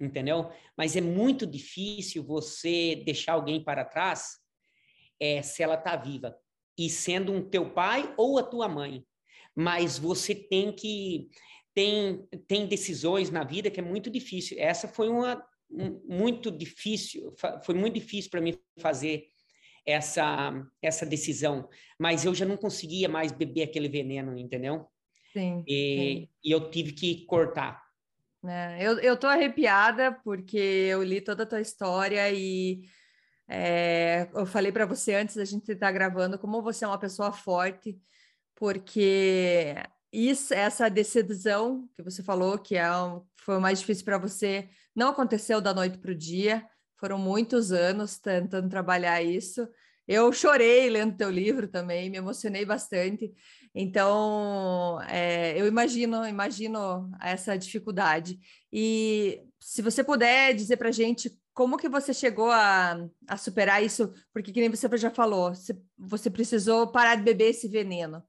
entendeu? 0.00 0.50
Mas 0.76 0.96
é 0.96 1.00
muito 1.00 1.46
difícil 1.46 2.22
você 2.22 3.02
deixar 3.04 3.32
alguém 3.32 3.62
para 3.62 3.84
trás 3.84 4.38
é, 5.20 5.42
se 5.42 5.62
ela 5.62 5.74
está 5.74 5.96
viva 5.96 6.36
e 6.78 6.88
sendo 6.88 7.32
um 7.32 7.42
teu 7.42 7.70
pai 7.70 8.12
ou 8.16 8.38
a 8.38 8.42
tua 8.42 8.68
mãe. 8.68 9.04
Mas 9.54 9.98
você 9.98 10.34
tem 10.34 10.72
que 10.72 11.28
tem 11.74 12.26
tem 12.46 12.66
decisões 12.66 13.30
na 13.30 13.44
vida 13.44 13.70
que 13.70 13.80
é 13.80 13.82
muito 13.82 14.08
difícil. 14.10 14.56
Essa 14.60 14.86
foi 14.86 15.08
uma 15.08 15.44
um, 15.70 16.00
muito 16.06 16.50
difícil, 16.50 17.34
foi 17.64 17.74
muito 17.74 17.94
difícil 17.94 18.30
para 18.30 18.40
mim 18.40 18.58
fazer 18.80 19.26
essa, 19.84 20.52
essa 20.82 21.06
decisão, 21.06 21.68
mas 21.98 22.24
eu 22.24 22.34
já 22.34 22.44
não 22.44 22.56
conseguia 22.56 23.08
mais 23.08 23.32
beber 23.32 23.62
aquele 23.62 23.88
veneno, 23.88 24.36
entendeu? 24.38 24.86
Sim. 25.32 25.64
E, 25.66 25.72
sim. 25.74 26.28
e 26.44 26.50
eu 26.50 26.70
tive 26.70 26.92
que 26.92 27.24
cortar. 27.24 27.87
É, 28.46 28.78
eu, 28.86 28.98
eu 29.00 29.16
tô 29.16 29.26
arrepiada 29.26 30.12
porque 30.22 30.56
eu 30.56 31.02
li 31.02 31.20
toda 31.20 31.42
a 31.42 31.46
tua 31.46 31.60
história 31.60 32.30
e 32.32 32.82
é, 33.48 34.28
eu 34.34 34.46
falei 34.46 34.70
para 34.70 34.86
você 34.86 35.14
antes 35.14 35.36
da 35.36 35.44
gente 35.44 35.72
estar 35.72 35.90
gravando 35.90 36.38
como 36.38 36.62
você 36.62 36.84
é 36.84 36.88
uma 36.88 36.98
pessoa 36.98 37.32
forte, 37.32 37.98
porque 38.54 39.74
isso, 40.12 40.54
essa 40.54 40.88
decisão 40.88 41.88
que 41.96 42.02
você 42.02 42.22
falou 42.22 42.58
que 42.58 42.76
é 42.76 42.90
um, 42.96 43.24
foi 43.36 43.56
o 43.56 43.60
mais 43.60 43.80
difícil 43.80 44.04
para 44.04 44.18
você, 44.18 44.68
não 44.94 45.08
aconteceu 45.10 45.60
da 45.60 45.74
noite 45.74 45.98
para 45.98 46.12
o 46.12 46.14
dia, 46.14 46.64
foram 46.96 47.18
muitos 47.18 47.72
anos 47.72 48.18
tentando 48.18 48.68
trabalhar 48.68 49.22
isso. 49.22 49.68
Eu 50.06 50.32
chorei 50.32 50.88
lendo 50.88 51.16
teu 51.16 51.30
livro 51.30 51.68
também, 51.68 52.10
me 52.10 52.18
emocionei 52.18 52.64
bastante. 52.64 53.32
Então, 53.80 55.00
é, 55.02 55.56
eu 55.56 55.64
imagino, 55.64 56.26
imagino 56.26 57.08
essa 57.22 57.56
dificuldade. 57.56 58.36
E 58.72 59.40
se 59.60 59.80
você 59.82 60.02
puder 60.02 60.52
dizer 60.52 60.76
para 60.76 60.88
a 60.88 60.92
gente 60.92 61.40
como 61.54 61.76
que 61.76 61.88
você 61.88 62.12
chegou 62.12 62.50
a, 62.50 62.96
a 63.28 63.36
superar 63.36 63.80
isso, 63.80 64.12
porque 64.32 64.50
que 64.50 64.58
nem 64.58 64.68
você 64.68 64.88
já 64.98 65.12
falou, 65.12 65.52
você, 65.96 66.28
precisou 66.28 66.90
parar 66.90 67.14
de 67.14 67.22
beber 67.22 67.50
esse 67.50 67.68
veneno. 67.68 68.20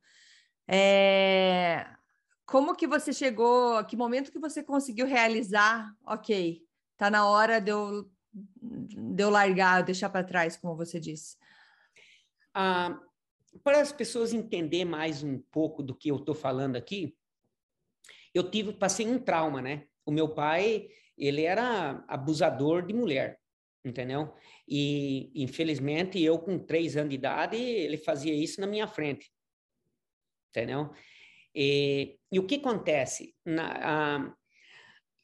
É, 0.67 1.83
como 2.45 2.75
que 2.75 2.85
você 2.85 3.11
chegou, 3.11 3.83
que 3.85 3.97
momento 3.97 4.31
que 4.31 4.37
você 4.37 4.61
conseguiu 4.61 5.07
realizar, 5.07 5.91
ok, 6.05 6.61
tá 6.95 7.09
na 7.09 7.27
hora 7.27 7.59
de 7.59 7.71
eu, 7.71 8.07
de 8.31 9.23
eu 9.23 9.31
largar, 9.31 9.81
deixar 9.81 10.09
para 10.09 10.23
trás, 10.23 10.55
como 10.57 10.75
você 10.75 10.99
disse? 10.99 11.37
Ah, 12.53 12.99
para 13.63 13.81
as 13.81 13.91
pessoas 13.91 14.33
entender 14.33 14.85
mais 14.85 15.23
um 15.23 15.39
pouco 15.51 15.83
do 15.83 15.95
que 15.95 16.09
eu 16.09 16.17
estou 16.17 16.35
falando 16.35 16.75
aqui, 16.75 17.15
eu 18.33 18.49
tive, 18.49 18.73
passei 18.73 19.07
um 19.07 19.19
trauma, 19.19 19.61
né? 19.61 19.85
O 20.05 20.11
meu 20.11 20.33
pai, 20.33 20.87
ele 21.17 21.43
era 21.43 22.03
abusador 22.07 22.85
de 22.85 22.93
mulher, 22.93 23.39
entendeu? 23.83 24.33
E, 24.67 25.31
infelizmente, 25.35 26.21
eu 26.21 26.37
com 26.39 26.59
três 26.59 26.95
anos 26.95 27.09
de 27.09 27.15
idade, 27.15 27.57
ele 27.57 27.97
fazia 27.97 28.33
isso 28.33 28.61
na 28.61 28.67
minha 28.67 28.87
frente 28.87 29.31
entendeu? 30.49 30.91
E, 31.55 32.17
e 32.31 32.39
o 32.39 32.45
que 32.45 32.55
acontece? 32.55 33.35
Na, 33.45 34.17
a, 34.17 34.33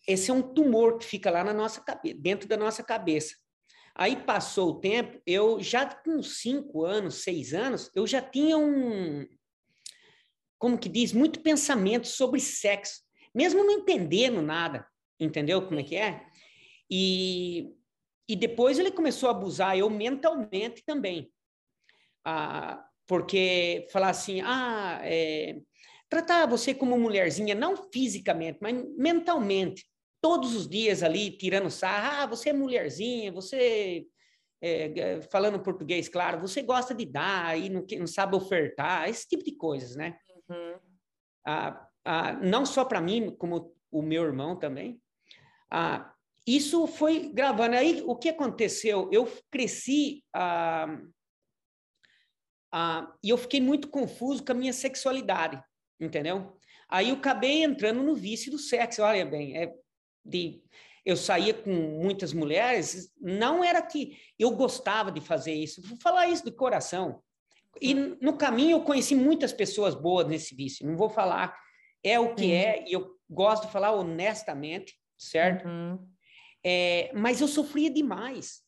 esse 0.08 0.32
é 0.32 0.34
um 0.34 0.42
tumor 0.42 0.98
que 0.98 1.06
fica 1.06 1.30
lá 1.30 1.44
na 1.44 1.54
nossa 1.54 1.84
dentro 2.18 2.48
da 2.48 2.58
nossa 2.58 2.84
cabeça. 2.84 3.36
Aí 3.98 4.18
passou 4.18 4.72
o 4.72 4.80
tempo, 4.82 5.22
eu 5.26 5.62
já 5.62 5.86
com 5.86 6.22
cinco 6.22 6.84
anos, 6.84 7.24
seis 7.24 7.54
anos, 7.54 7.90
eu 7.96 8.06
já 8.06 8.22
tinha 8.22 8.58
um, 8.58 9.26
como 10.60 10.78
que 10.78 10.90
diz, 10.90 11.14
muito 11.14 11.42
pensamento 11.42 12.08
sobre 12.08 12.42
sexo, 12.42 13.02
mesmo 13.34 13.64
não 13.64 13.72
entendendo 13.72 14.42
nada, 14.42 14.86
entendeu 15.18 15.66
como 15.66 15.80
é 15.80 15.84
que 15.84 15.96
é? 15.96 16.26
E, 16.92 17.74
e 18.28 18.36
depois 18.36 18.78
ele 18.78 18.92
começou 18.92 19.30
a 19.30 19.32
abusar 19.32 19.78
eu 19.78 19.90
mentalmente 19.90 20.84
também. 20.86 21.32
Ah, 22.26 22.86
porque 23.08 23.88
falar 23.92 24.10
assim, 24.10 24.42
ah, 24.42 25.00
é, 25.04 25.62
tratar 26.10 26.48
você 26.48 26.74
como 26.74 26.98
mulherzinha, 26.98 27.56
não 27.56 27.78
fisicamente, 27.92 28.58
mas 28.62 28.76
mentalmente, 28.98 29.86
todos 30.26 30.56
os 30.56 30.68
dias 30.68 31.04
ali 31.04 31.30
tirando 31.30 31.70
sarra, 31.70 32.24
ah, 32.24 32.26
você 32.26 32.50
é 32.50 32.54
mulherzinha, 32.54 33.32
você 33.32 34.08
é, 34.60 35.22
falando 35.30 35.62
português, 35.62 36.10
claro, 36.10 36.40
você 36.40 36.64
gosta 36.64 36.96
de 36.96 37.06
dar 37.06 37.56
e 37.60 37.70
não, 37.70 37.86
não 38.00 38.08
sabe 38.08 38.36
ofertar, 38.36 39.08
esse 39.08 39.28
tipo 39.28 39.44
de 39.44 39.52
coisas, 39.56 39.96
né? 39.96 40.18
Uhum. 40.50 40.80
Ah, 41.46 41.88
ah, 42.04 42.34
não 42.34 42.66
só 42.66 42.84
para 42.84 43.00
mim, 43.00 43.36
como 43.38 43.72
o 43.92 44.02
meu 44.02 44.24
irmão 44.24 44.58
também. 44.58 45.00
Ah, 45.70 46.12
isso 46.48 46.88
foi 46.88 47.30
gravando. 47.32 47.76
Aí, 47.76 48.02
o 48.04 48.16
que 48.16 48.30
aconteceu? 48.30 49.08
Eu 49.14 49.32
cresci 49.52 50.24
e 53.24 53.30
eu 53.30 53.38
fiquei 53.38 53.62
muito 53.62 53.90
confuso 53.90 54.44
com 54.44 54.54
a 54.54 54.56
minha 54.56 54.74
sexualidade, 54.74 55.64
entendeu? 56.00 56.58
Aí 56.90 57.10
eu 57.10 57.16
acabei 57.16 57.64
entrando 57.64 58.02
no 58.02 58.16
vício 58.16 58.52
do 58.52 58.58
sexo. 58.58 59.04
Olha 59.04 59.24
bem, 59.24 59.56
é 59.56 59.85
de, 60.26 60.64
eu 61.06 61.16
saía 61.16 61.54
com 61.54 61.72
muitas 61.72 62.34
mulheres, 62.34 63.14
não 63.22 63.64
era 63.64 63.82
que 63.82 64.18
eu 64.40 64.52
gostava 64.52 65.12
de 65.12 65.22
fazer 65.22 65.54
isso, 65.54 65.82
vou 65.82 65.98
falar 65.98 66.28
isso 66.28 66.44
de 66.44 66.52
coração. 66.52 67.22
E 67.82 67.94
no 67.94 68.38
caminho 68.38 68.78
eu 68.78 68.82
conheci 68.82 69.16
muitas 69.16 69.54
pessoas 69.54 69.94
boas 69.94 70.28
nesse 70.28 70.56
vício, 70.56 70.86
não 70.86 70.96
vou 70.96 71.10
falar 71.10 71.56
é 72.04 72.20
o 72.20 72.36
que 72.36 72.46
uhum. 72.46 72.52
é, 72.52 72.86
e 72.88 72.94
eu 72.94 73.16
gosto 73.28 73.66
de 73.66 73.72
falar 73.72 73.92
honestamente, 73.92 74.96
certo? 75.18 75.68
Uhum. 75.68 76.08
É, 76.64 77.12
mas 77.16 77.42
eu 77.42 77.48
sofria 77.48 77.90
demais 77.90 78.62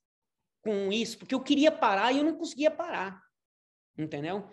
com 0.63 0.91
isso, 0.91 1.19
porque 1.19 1.35
eu 1.35 1.39
queria 1.39 1.71
parar 1.71 2.11
e 2.11 2.17
eu 2.17 2.23
não 2.23 2.35
conseguia 2.35 2.71
parar 2.71 3.21
entendeu? 3.97 4.47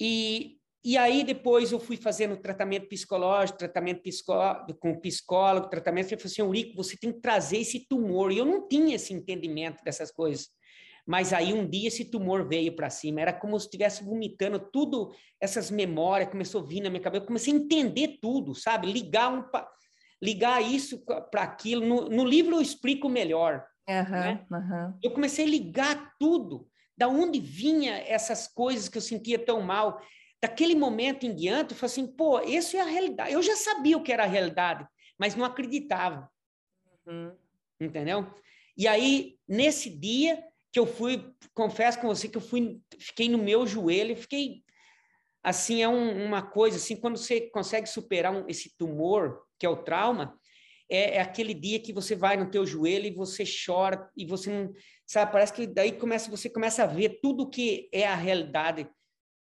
E, 0.00 0.60
e 0.84 0.98
aí 0.98 1.22
depois 1.22 1.70
eu 1.70 1.78
fui 1.78 1.96
fazendo 1.96 2.36
tratamento 2.36 2.88
psicológico, 2.88 3.58
tratamento 3.58 4.02
psicó 4.02 4.66
com 4.80 4.98
psicólogo, 4.98 5.68
tratamento, 5.68 6.12
eu 6.12 6.18
falei 6.18 6.32
assim, 6.32 6.42
Eurico, 6.42 6.76
você 6.76 6.96
tem 6.96 7.12
que 7.12 7.20
trazer 7.20 7.58
esse 7.58 7.86
tumor. 7.88 8.32
E 8.32 8.38
eu 8.38 8.44
não 8.44 8.66
tinha 8.66 8.96
esse 8.96 9.14
entendimento 9.14 9.82
dessas 9.84 10.10
coisas. 10.10 10.48
Mas 11.06 11.32
aí 11.32 11.52
um 11.52 11.68
dia 11.68 11.88
esse 11.88 12.04
tumor 12.04 12.48
veio 12.48 12.74
para 12.74 12.90
cima, 12.90 13.20
era 13.20 13.32
como 13.32 13.58
se 13.58 13.66
estivesse 13.66 14.04
vomitando 14.04 14.58
tudo, 14.58 15.14
essas 15.40 15.70
memórias, 15.70 16.30
começou 16.30 16.62
a 16.62 16.64
vir 16.64 16.80
na 16.80 16.90
minha 16.90 17.02
cabeça, 17.02 17.22
eu 17.22 17.26
comecei 17.26 17.52
a 17.52 17.56
entender 17.56 18.18
tudo, 18.20 18.54
sabe? 18.54 18.90
Ligar 18.90 19.32
um 19.32 19.44
ligar 20.20 20.62
isso 20.62 21.04
para 21.30 21.42
aquilo. 21.42 21.84
No, 21.84 22.08
no, 22.08 22.24
livro 22.24 22.56
eu 22.56 22.60
explico 22.60 23.08
melhor. 23.08 23.64
Uhum, 23.88 24.10
né? 24.10 24.46
uhum. 24.48 24.98
Eu 25.02 25.10
comecei 25.10 25.44
a 25.44 25.48
ligar 25.48 26.14
tudo. 26.18 26.68
Da 26.96 27.08
onde 27.08 27.40
vinha 27.40 27.96
essas 28.06 28.46
coisas 28.46 28.88
que 28.88 28.96
eu 28.96 29.02
sentia 29.02 29.38
tão 29.38 29.60
mal? 29.60 30.00
Daquele 30.42 30.74
momento 30.74 31.24
em 31.24 31.34
diante, 31.34 31.70
eu 31.70 31.76
falei 31.76 31.92
assim, 31.92 32.06
pô, 32.06 32.40
isso 32.40 32.76
é 32.76 32.80
a 32.80 32.84
realidade. 32.84 33.32
Eu 33.32 33.42
já 33.42 33.54
sabia 33.54 33.96
o 33.96 34.02
que 34.02 34.12
era 34.12 34.24
a 34.24 34.26
realidade, 34.26 34.86
mas 35.16 35.36
não 35.36 35.44
acreditava. 35.44 36.28
Uhum. 37.06 37.32
Entendeu? 37.80 38.26
E 38.76 38.88
aí, 38.88 39.38
nesse 39.46 39.88
dia 39.88 40.42
que 40.72 40.80
eu 40.80 40.86
fui, 40.86 41.32
confesso 41.54 42.00
com 42.00 42.08
você 42.08 42.28
que 42.28 42.38
eu 42.38 42.42
fui, 42.42 42.80
fiquei 42.98 43.28
no 43.28 43.38
meu 43.38 43.66
joelho, 43.66 44.16
fiquei 44.16 44.64
assim, 45.42 45.82
é 45.82 45.88
um, 45.88 46.24
uma 46.24 46.42
coisa 46.42 46.76
assim, 46.76 46.96
quando 46.96 47.16
você 47.16 47.42
consegue 47.50 47.88
superar 47.88 48.32
um, 48.32 48.48
esse 48.48 48.76
tumor, 48.76 49.42
que 49.58 49.66
é 49.66 49.68
o 49.68 49.82
trauma, 49.82 50.38
é, 50.88 51.16
é, 51.16 51.20
aquele 51.20 51.54
dia 51.54 51.80
que 51.80 51.92
você 51.92 52.14
vai 52.14 52.36
no 52.36 52.50
teu 52.50 52.64
joelho 52.66 53.06
e 53.06 53.14
você 53.14 53.44
chora 53.44 54.10
e 54.16 54.26
você 54.26 54.50
não 54.50 54.72
sabe 55.06 55.32
parece 55.32 55.52
que 55.52 55.66
daí 55.66 55.92
começa 55.92 56.30
você 56.30 56.50
começa 56.50 56.82
a 56.82 56.86
ver 56.86 57.18
tudo 57.22 57.48
que 57.48 57.88
é 57.92 58.06
a 58.06 58.14
realidade 58.14 58.86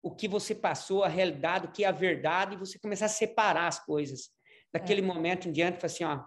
o 0.01 0.15
que 0.15 0.27
você 0.27 0.55
passou 0.55 1.03
a 1.03 1.07
realidade 1.07 1.67
o 1.67 1.71
que 1.71 1.83
é 1.83 1.87
a 1.87 1.91
verdade 1.91 2.55
e 2.55 2.57
você 2.57 2.79
começa 2.79 3.05
a 3.05 3.09
separar 3.09 3.67
as 3.67 3.83
coisas. 3.83 4.29
Daquele 4.73 5.01
é. 5.01 5.03
momento 5.03 5.47
em 5.47 5.51
diante 5.51 5.83
assim 5.85 6.03
ó 6.03 6.23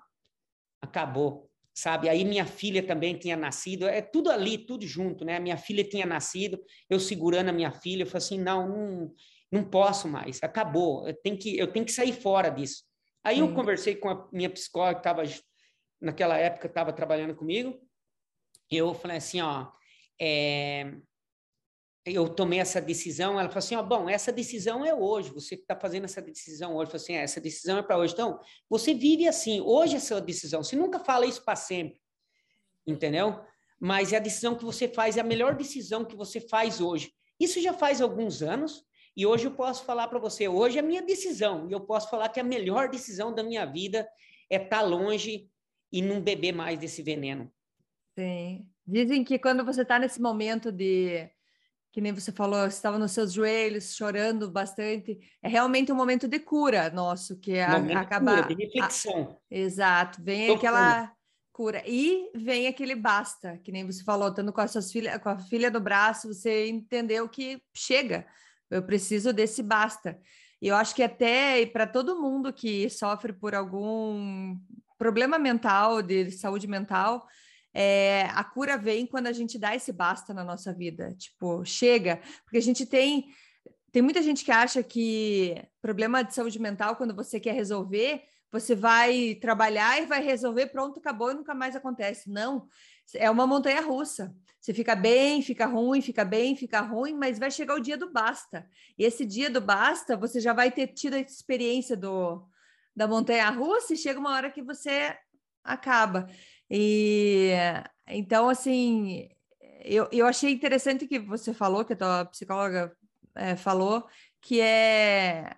acabou 0.80 1.50
sabe? 1.74 2.08
Aí 2.08 2.24
minha 2.24 2.44
filha 2.44 2.86
também 2.86 3.16
tinha 3.16 3.36
nascido 3.36 3.86
é 3.86 4.02
tudo 4.02 4.30
ali 4.30 4.58
tudo 4.58 4.86
junto 4.86 5.24
né? 5.24 5.38
Minha 5.38 5.56
filha 5.56 5.84
tinha 5.84 6.06
nascido 6.06 6.62
eu 6.88 7.00
segurando 7.00 7.48
a 7.48 7.52
minha 7.52 7.72
filha 7.72 8.02
eu 8.02 8.06
falei 8.06 8.24
assim 8.26 8.38
não 8.38 8.68
não, 8.68 9.14
não 9.50 9.64
posso 9.64 10.08
mais 10.08 10.42
acabou 10.42 11.08
eu 11.08 11.14
tenho 11.14 11.38
que 11.38 11.56
eu 11.58 11.72
tenho 11.72 11.84
que 11.84 11.92
sair 11.92 12.12
fora 12.12 12.48
disso. 12.48 12.84
Aí 13.24 13.38
eu 13.38 13.54
conversei 13.54 13.94
com 13.94 14.08
a 14.08 14.28
minha 14.32 14.50
psicóloga, 14.50 14.94
que 14.94 15.00
estava, 15.00 15.22
naquela 16.00 16.36
época, 16.36 16.66
estava 16.66 16.92
trabalhando 16.92 17.36
comigo, 17.36 17.80
e 18.70 18.76
eu 18.76 18.92
falei 18.94 19.18
assim, 19.18 19.40
ó, 19.40 19.70
é, 20.20 20.92
eu 22.04 22.28
tomei 22.28 22.58
essa 22.58 22.80
decisão, 22.80 23.38
ela 23.38 23.48
falou 23.48 23.58
assim, 23.58 23.76
ó, 23.76 23.82
bom, 23.82 24.08
essa 24.08 24.32
decisão 24.32 24.84
é 24.84 24.92
hoje, 24.92 25.30
você 25.30 25.56
que 25.56 25.62
está 25.62 25.76
fazendo 25.76 26.04
essa 26.04 26.20
decisão 26.20 26.74
hoje, 26.74 26.88
eu 26.88 26.98
falei 26.98 27.02
assim, 27.02 27.14
é, 27.14 27.22
essa 27.22 27.40
decisão 27.40 27.78
é 27.78 27.82
para 27.82 27.96
hoje, 27.96 28.12
então, 28.12 28.40
você 28.68 28.92
vive 28.92 29.28
assim, 29.28 29.60
hoje 29.60 29.94
é 29.94 29.96
a 29.98 30.00
sua 30.00 30.20
decisão, 30.20 30.64
você 30.64 30.74
nunca 30.74 30.98
fala 30.98 31.26
isso 31.26 31.44
para 31.44 31.54
sempre, 31.54 32.00
entendeu? 32.84 33.40
Mas 33.78 34.12
é 34.12 34.16
a 34.16 34.20
decisão 34.20 34.56
que 34.56 34.64
você 34.64 34.88
faz, 34.88 35.16
é 35.16 35.20
a 35.20 35.24
melhor 35.24 35.54
decisão 35.54 36.04
que 36.04 36.16
você 36.16 36.40
faz 36.40 36.80
hoje. 36.80 37.12
Isso 37.38 37.60
já 37.60 37.72
faz 37.72 38.00
alguns 38.00 38.42
anos, 38.42 38.84
e 39.16 39.24
hoje 39.24 39.46
eu 39.46 39.52
posso 39.52 39.84
falar 39.84 40.08
para 40.08 40.18
você, 40.18 40.48
hoje 40.48 40.78
é 40.78 40.80
a 40.80 40.84
minha 40.84 41.02
decisão, 41.02 41.68
e 41.68 41.72
eu 41.72 41.80
posso 41.80 42.10
falar 42.10 42.30
que 42.30 42.40
a 42.40 42.44
melhor 42.44 42.88
decisão 42.88 43.32
da 43.32 43.44
minha 43.44 43.64
vida 43.64 44.08
é 44.50 44.56
estar 44.56 44.78
tá 44.78 44.82
longe 44.82 45.48
e 45.92 46.02
não 46.02 46.20
beber 46.20 46.52
mais 46.52 46.78
desse 46.78 47.00
veneno. 47.00 47.52
Sim. 48.18 48.66
Dizem 48.84 49.22
que 49.22 49.38
quando 49.38 49.64
você 49.64 49.82
está 49.82 49.98
nesse 49.98 50.20
momento 50.20 50.72
de, 50.72 51.30
que 51.92 52.00
nem 52.00 52.12
você 52.12 52.32
falou, 52.32 52.66
estava 52.66 52.98
nos 52.98 53.12
seus 53.12 53.34
joelhos, 53.34 53.94
chorando 53.94 54.50
bastante, 54.50 55.20
é 55.42 55.48
realmente 55.48 55.92
um 55.92 55.94
momento 55.94 56.26
de 56.26 56.38
cura 56.38 56.88
nosso, 56.88 57.38
que 57.38 57.52
é 57.52 57.64
acaba... 57.94 58.40
de 58.40 58.54
reflexão. 58.54 59.38
A... 59.38 59.54
Exato. 59.54 60.22
Vem 60.22 60.54
aquela 60.54 61.12
cura. 61.52 61.82
E 61.86 62.30
vem 62.34 62.66
aquele 62.66 62.94
basta, 62.94 63.58
que 63.58 63.70
nem 63.70 63.84
você 63.84 64.02
falou, 64.02 64.28
estando 64.30 64.54
com 64.54 64.62
a 64.62 64.66
sua 64.66 64.80
filha, 64.80 65.18
com 65.18 65.28
a 65.28 65.38
filha 65.38 65.70
no 65.70 65.80
braço, 65.80 66.32
você 66.32 66.66
entendeu 66.66 67.28
que 67.28 67.62
chega. 67.76 68.26
Eu 68.70 68.82
preciso 68.82 69.30
desse 69.30 69.62
basta. 69.62 70.18
E 70.62 70.68
eu 70.68 70.76
acho 70.76 70.94
que 70.94 71.02
até 71.02 71.66
para 71.66 71.86
todo 71.86 72.20
mundo 72.20 72.54
que 72.54 72.88
sofre 72.88 73.34
por 73.34 73.54
algum 73.54 74.56
problema 74.96 75.38
mental, 75.38 76.00
de 76.00 76.30
saúde 76.30 76.66
mental, 76.66 77.26
é, 77.74 78.28
a 78.34 78.44
cura 78.44 78.76
vem 78.76 79.06
quando 79.06 79.26
a 79.26 79.32
gente 79.32 79.58
dá 79.58 79.74
esse 79.74 79.92
basta 79.92 80.34
na 80.34 80.44
nossa 80.44 80.72
vida. 80.72 81.14
Tipo, 81.16 81.64
chega. 81.64 82.20
Porque 82.44 82.58
a 82.58 82.62
gente 82.62 82.86
tem. 82.86 83.28
Tem 83.90 84.00
muita 84.00 84.22
gente 84.22 84.42
que 84.42 84.50
acha 84.50 84.82
que 84.82 85.62
problema 85.82 86.22
de 86.22 86.34
saúde 86.34 86.58
mental, 86.58 86.96
quando 86.96 87.14
você 87.14 87.38
quer 87.38 87.52
resolver, 87.52 88.22
você 88.50 88.74
vai 88.74 89.34
trabalhar 89.34 90.00
e 90.00 90.06
vai 90.06 90.22
resolver, 90.22 90.68
pronto, 90.68 90.98
acabou 90.98 91.30
e 91.30 91.34
nunca 91.34 91.54
mais 91.54 91.76
acontece. 91.76 92.30
Não, 92.30 92.66
é 93.14 93.30
uma 93.30 93.46
montanha 93.46 93.82
russa. 93.82 94.34
Você 94.60 94.72
fica 94.72 94.94
bem, 94.94 95.42
fica 95.42 95.66
ruim, 95.66 96.00
fica 96.00 96.24
bem, 96.24 96.54
fica 96.54 96.80
ruim, 96.80 97.14
mas 97.14 97.38
vai 97.38 97.50
chegar 97.50 97.74
o 97.74 97.80
dia 97.80 97.96
do 97.96 98.12
basta. 98.12 98.66
E 98.96 99.04
esse 99.04 99.26
dia 99.26 99.50
do 99.50 99.60
basta, 99.60 100.16
você 100.16 100.40
já 100.40 100.52
vai 100.52 100.70
ter 100.70 100.88
tido 100.88 101.14
a 101.14 101.18
experiência 101.18 101.96
do, 101.96 102.46
da 102.94 103.08
montanha 103.08 103.50
russa 103.50 103.94
e 103.94 103.96
chega 103.96 104.20
uma 104.20 104.32
hora 104.32 104.50
que 104.50 104.62
você 104.62 105.16
acaba. 105.64 106.28
E 106.74 107.50
então, 108.08 108.48
assim, 108.48 109.28
eu, 109.84 110.08
eu 110.10 110.26
achei 110.26 110.50
interessante 110.50 111.06
que 111.06 111.18
você 111.18 111.52
falou, 111.52 111.84
que 111.84 111.92
a 111.92 111.96
tua 111.96 112.24
psicóloga 112.24 112.96
é, 113.34 113.54
falou, 113.56 114.06
que 114.40 114.58
é 114.58 115.54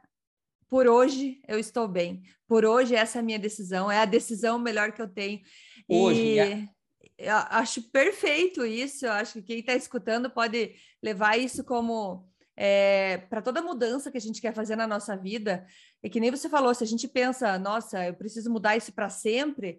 por 0.69 0.89
hoje 0.89 1.41
eu 1.47 1.57
estou 1.57 1.87
bem. 1.87 2.25
Por 2.49 2.65
hoje 2.65 2.97
essa 2.97 3.19
é 3.19 3.21
a 3.21 3.23
minha 3.23 3.39
decisão, 3.39 3.89
é 3.89 3.99
a 3.99 4.05
decisão 4.05 4.59
melhor 4.59 4.91
que 4.91 5.01
eu 5.01 5.09
tenho. 5.09 5.41
Hoje, 5.89 6.21
e 6.21 6.39
é. 6.39 7.31
acho 7.31 7.83
perfeito 7.93 8.67
isso. 8.67 9.07
Eu 9.07 9.13
acho 9.13 9.35
que 9.35 9.43
quem 9.43 9.61
está 9.61 9.75
escutando 9.75 10.29
pode 10.29 10.75
levar 11.01 11.39
isso 11.39 11.63
como 11.63 12.29
é, 12.57 13.19
para 13.31 13.41
toda 13.41 13.63
mudança 13.63 14.11
que 14.11 14.19
a 14.19 14.21
gente 14.21 14.41
quer 14.41 14.53
fazer 14.53 14.75
na 14.75 14.87
nossa 14.87 15.17
vida. 15.17 15.65
E 16.03 16.11
que 16.11 16.19
nem 16.19 16.33
você 16.33 16.49
falou, 16.49 16.75
se 16.75 16.83
a 16.83 16.87
gente 16.87 17.07
pensa, 17.07 17.57
nossa, 17.57 18.05
eu 18.07 18.15
preciso 18.15 18.51
mudar 18.51 18.77
isso 18.77 18.93
para 18.93 19.09
sempre, 19.09 19.79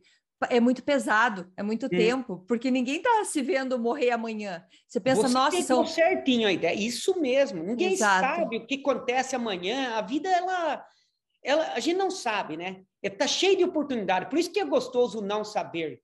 é 0.50 0.60
muito 0.60 0.84
pesado, 0.84 1.52
é 1.56 1.64
muito 1.64 1.88
Sim. 1.88 1.98
tempo, 1.98 2.44
porque 2.48 2.70
ninguém 2.70 2.98
está 2.98 3.24
se 3.24 3.42
vendo 3.42 3.80
morrer 3.80 4.12
amanhã. 4.12 4.66
Você 4.88 5.00
pensa, 5.00 5.24
Você 5.24 5.34
nossa, 5.34 5.62
são 5.62 5.86
certinho 5.86 6.48
a 6.48 6.52
ideia, 6.52 6.76
isso 6.76 7.20
mesmo. 7.20 7.64
Ninguém 7.64 7.94
Exato. 7.94 8.40
sabe 8.40 8.58
o 8.58 8.68
que 8.68 8.76
acontece 8.76 9.36
amanhã. 9.36 9.96
A 9.96 10.02
vida 10.02 10.30
ela, 10.30 10.86
ela, 11.44 11.74
a 11.74 11.80
gente 11.80 11.98
não 11.98 12.12
sabe, 12.12 12.58
né? 12.58 12.84
Está 13.02 13.28
cheio 13.28 13.58
de 13.58 13.64
oportunidade. 13.64 14.30
Por 14.30 14.38
isso 14.38 14.52
que 14.52 14.60
é 14.60 14.66
gostoso 14.66 15.20
o 15.20 15.26
não 15.26 15.44
saber. 15.44 16.02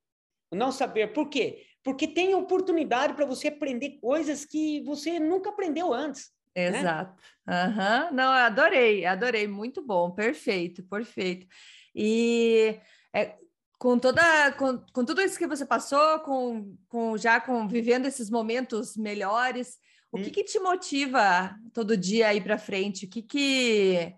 O 0.49 0.55
não 0.55 0.71
saber. 0.71 1.11
Por 1.13 1.27
quê? 1.27 1.63
Porque 1.83 2.07
tem 2.07 2.33
oportunidade 2.33 3.13
para 3.13 3.25
você 3.25 3.49
aprender 3.49 3.99
coisas 3.99 4.45
que 4.45 4.81
você 4.83 5.19
nunca 5.19 5.49
aprendeu 5.49 5.93
antes. 5.93 6.31
Né? 6.55 6.79
Exato. 6.79 7.21
Né? 7.45 7.65
Uhum. 7.65 8.15
Não, 8.15 8.31
adorei, 8.31 9.05
adorei, 9.05 9.47
muito 9.47 9.81
bom, 9.81 10.11
perfeito, 10.11 10.83
perfeito. 10.83 11.47
E 11.95 12.79
é, 13.13 13.35
com 13.81 13.97
toda 13.97 14.51
com, 14.59 14.77
com 14.93 15.03
tudo 15.03 15.23
isso 15.23 15.39
que 15.39 15.47
você 15.47 15.65
passou, 15.65 16.19
com, 16.19 16.77
com 16.87 17.17
já 17.17 17.41
com 17.41 17.67
vivendo 17.67 18.05
esses 18.05 18.29
momentos 18.29 18.95
melhores, 18.95 19.79
o 20.11 20.19
hum. 20.19 20.21
que, 20.21 20.29
que 20.29 20.43
te 20.43 20.59
motiva 20.59 21.55
todo 21.73 21.97
dia 21.97 22.27
a 22.27 22.33
ir 22.35 22.43
para 22.43 22.59
frente? 22.59 23.07
O 23.07 23.09
que 23.09 23.23
que 23.23 24.13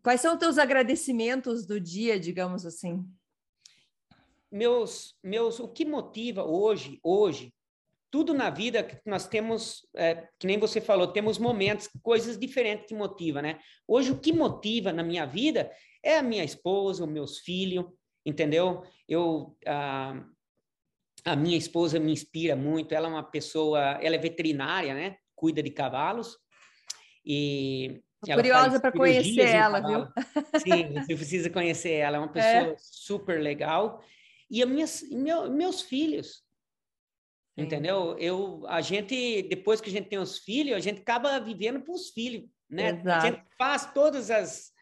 quais 0.00 0.20
são 0.20 0.34
os 0.34 0.38
teus 0.38 0.58
agradecimentos 0.58 1.66
do 1.66 1.80
dia, 1.80 2.20
digamos 2.20 2.64
assim? 2.64 3.04
Meus 4.48 5.16
meus 5.24 5.58
o 5.58 5.66
que 5.66 5.84
motiva 5.84 6.44
hoje, 6.44 7.00
hoje 7.02 7.52
tudo 8.12 8.32
na 8.32 8.48
vida 8.48 8.84
que 8.84 8.96
nós 9.04 9.26
temos, 9.26 9.86
é, 9.94 10.28
que 10.38 10.46
nem 10.46 10.56
você 10.56 10.80
falou, 10.80 11.08
temos 11.08 11.36
momentos, 11.36 11.90
coisas 12.02 12.38
diferentes 12.38 12.86
que 12.86 12.94
motivam, 12.94 13.42
né? 13.42 13.58
Hoje, 13.86 14.12
o 14.12 14.18
que 14.18 14.32
motiva 14.32 14.94
na 14.94 15.02
minha 15.02 15.26
vida 15.26 15.70
é 16.02 16.16
a 16.16 16.22
minha 16.22 16.42
esposa, 16.42 17.04
os 17.04 17.10
meus 17.10 17.38
filhos, 17.40 17.84
entendeu? 18.28 18.84
Eu 19.08 19.56
a, 19.66 20.22
a 21.24 21.36
minha 21.36 21.56
esposa 21.56 21.98
me 21.98 22.12
inspira 22.12 22.54
muito. 22.54 22.94
Ela 22.94 23.08
é 23.08 23.10
uma 23.10 23.22
pessoa, 23.22 23.80
ela 24.02 24.14
é 24.14 24.18
veterinária, 24.18 24.94
né? 24.94 25.16
Cuida 25.34 25.62
de 25.62 25.70
cavalos 25.70 26.36
e 27.24 28.02
curiosa 28.34 28.80
para 28.80 28.92
conhecer 28.92 29.48
ela, 29.48 29.80
viu? 29.80 30.06
Sim, 30.60 30.94
você 30.94 31.16
precisa 31.16 31.50
conhecer 31.50 31.92
ela. 31.92 32.16
É 32.16 32.20
uma 32.20 32.28
pessoa 32.32 32.72
é. 32.72 32.76
super 32.78 33.40
legal. 33.40 34.02
E 34.50 34.64
minhas, 34.64 35.02
meu, 35.10 35.50
meus 35.50 35.82
filhos, 35.82 36.42
Sim. 37.58 37.64
entendeu? 37.64 38.16
Eu, 38.18 38.64
a 38.66 38.80
gente, 38.80 39.42
depois 39.42 39.80
que 39.80 39.88
a 39.88 39.92
gente 39.92 40.08
tem 40.08 40.18
os 40.18 40.38
filhos, 40.38 40.76
a 40.76 40.80
gente 40.80 41.00
acaba 41.00 41.38
vivendo 41.38 41.80
para 41.80 41.94
os 41.94 42.10
filhos, 42.10 42.48
né? 42.68 42.90
Exato. 42.90 43.26
A 43.26 43.30
gente 43.30 43.42
faz 43.56 43.92
todas 43.92 44.30
as 44.30 44.72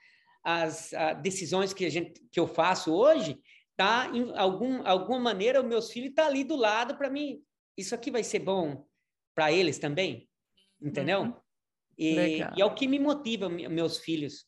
as 0.47 0.93
decisões 1.23 1.73
que 1.73 1.85
a 1.85 1.91
gente 1.91 2.23
que 2.31 2.39
eu 2.39 2.47
faço 2.47 2.95
hoje, 2.95 3.37
tá 3.77 4.09
em 4.15 4.33
algum 4.39 4.87
alguma 4.87 5.19
maneira 5.19 5.61
o 5.61 5.67
meus 5.67 5.91
filhos 5.91 6.15
tá 6.15 6.25
ali 6.25 6.45
do 6.45 6.55
lado 6.55 6.97
para 6.97 7.11
mim. 7.11 7.43
Isso 7.77 7.97
aqui 7.97 8.13
vai 8.13 8.23
ser 8.23 8.39
bom 8.39 8.87
para 9.35 9.51
eles 9.51 9.81
também, 9.81 10.31
entendeu? 10.81 11.23
Uhum. 11.23 11.35
E, 11.99 12.39
e, 12.57 12.63
é 12.63 12.65
o 12.65 12.75
que 12.75 12.87
me 12.87 12.99
motiva 13.01 13.49
meus 13.49 13.99
filhos. 13.99 14.47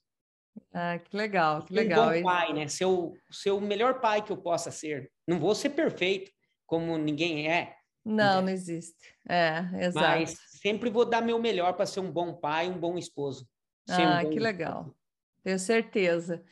Ah, 0.73 0.99
que 0.99 1.17
legal, 1.17 1.65
que 1.65 1.75
legal. 1.75 2.11
Um 2.11 2.13
bom 2.15 2.23
pai, 2.23 2.53
né? 2.53 2.69
Ser 2.69 2.85
o, 2.85 3.17
ser 3.31 3.51
o 3.51 3.61
melhor 3.61 4.01
pai 4.01 4.25
que 4.25 4.31
eu 4.31 4.37
possa 4.37 4.71
ser. 4.71 5.11
Não 5.27 5.41
vou 5.41 5.55
ser 5.55 5.71
perfeito 5.71 6.31
como 6.65 6.97
ninguém 6.97 7.51
é. 7.51 7.75
Não, 8.05 8.43
não 8.43 8.49
existe. 8.49 9.15
É, 9.29 9.65
exato. 9.81 10.21
Mas 10.21 10.39
sempre 10.61 10.91
vou 10.91 11.05
dar 11.05 11.23
meu 11.23 11.41
melhor 11.41 11.73
para 11.75 11.87
ser 11.87 12.01
um 12.01 12.11
bom 12.11 12.35
pai, 12.35 12.69
um 12.69 12.79
bom 12.79 12.97
esposo. 12.97 13.49
Ah, 13.89 14.23
um 14.25 14.31
que 14.31 14.39
legal 14.39 14.95
tenho 15.49 15.59
certeza. 15.59 16.43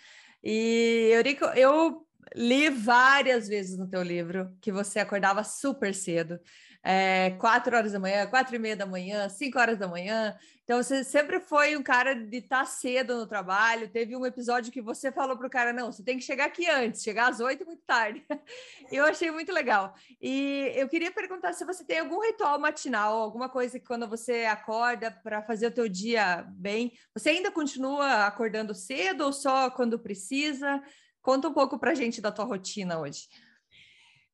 E, 0.43 1.11
Eurico, 1.13 1.45
eu 1.47 2.07
li 2.35 2.71
várias 2.71 3.47
vezes 3.47 3.77
no 3.77 3.87
teu 3.89 4.03
livro 4.03 4.57
que 4.61 4.73
você 4.73 4.99
acordava 4.99 5.45
super 5.45 5.95
cedo, 5.95 6.41
é, 6.89 7.31
quatro 7.41 7.77
horas 7.77 7.91
da 7.91 7.99
manhã, 7.99 8.29
quatro 8.29 8.55
e 8.55 8.61
meia 8.61 8.77
da 8.77 8.87
manhã, 8.87 9.29
cinco 9.29 9.59
horas 9.59 9.77
da 9.77 9.89
manhã. 9.89 10.39
Então 10.63 10.81
você 10.81 11.03
sempre 11.03 11.41
foi 11.41 11.77
um 11.77 11.83
cara 11.83 12.15
de 12.15 12.37
estar 12.37 12.61
tá 12.61 12.65
cedo 12.65 13.17
no 13.17 13.27
trabalho. 13.27 13.89
Teve 13.89 14.15
um 14.15 14.25
episódio 14.25 14.71
que 14.71 14.81
você 14.81 15.11
falou 15.11 15.37
para 15.37 15.49
o 15.49 15.51
cara: 15.51 15.73
não, 15.73 15.91
você 15.91 16.05
tem 16.05 16.17
que 16.17 16.23
chegar 16.23 16.45
aqui 16.45 16.71
antes, 16.71 17.03
chegar 17.03 17.29
às 17.29 17.41
oito 17.41 17.67
muito 17.67 17.83
tarde. 17.85 18.25
eu 18.93 19.05
achei 19.05 19.33
muito 19.33 19.51
legal. 19.51 19.95
E 20.23 20.71
eu 20.77 20.89
queria 20.89 21.11
perguntar 21.11 21.55
se 21.55 21.65
você 21.65 21.85
tem 21.85 21.99
algum 21.99 22.21
ritual 22.21 22.57
matinal, 22.61 23.21
alguma 23.21 23.49
coisa 23.49 23.81
que 23.81 23.87
quando 23.87 24.09
você 24.09 24.45
acorda 24.45 25.11
para 25.11 25.43
fazer 25.43 25.67
o 25.67 25.75
teu 25.75 25.89
dia 25.89 26.47
bem, 26.51 26.93
você 27.13 27.31
ainda 27.31 27.51
continua 27.51 28.27
acordando 28.27 28.73
cedo 28.77 29.25
ou 29.25 29.33
só 29.33 29.71
quando 29.71 29.99
precisa? 29.99 30.81
Conta 31.21 31.49
um 31.49 31.53
pouco 31.53 31.81
para 31.81 31.95
gente 31.95 32.21
da 32.21 32.31
tua 32.31 32.45
rotina 32.45 33.01
hoje. 33.01 33.27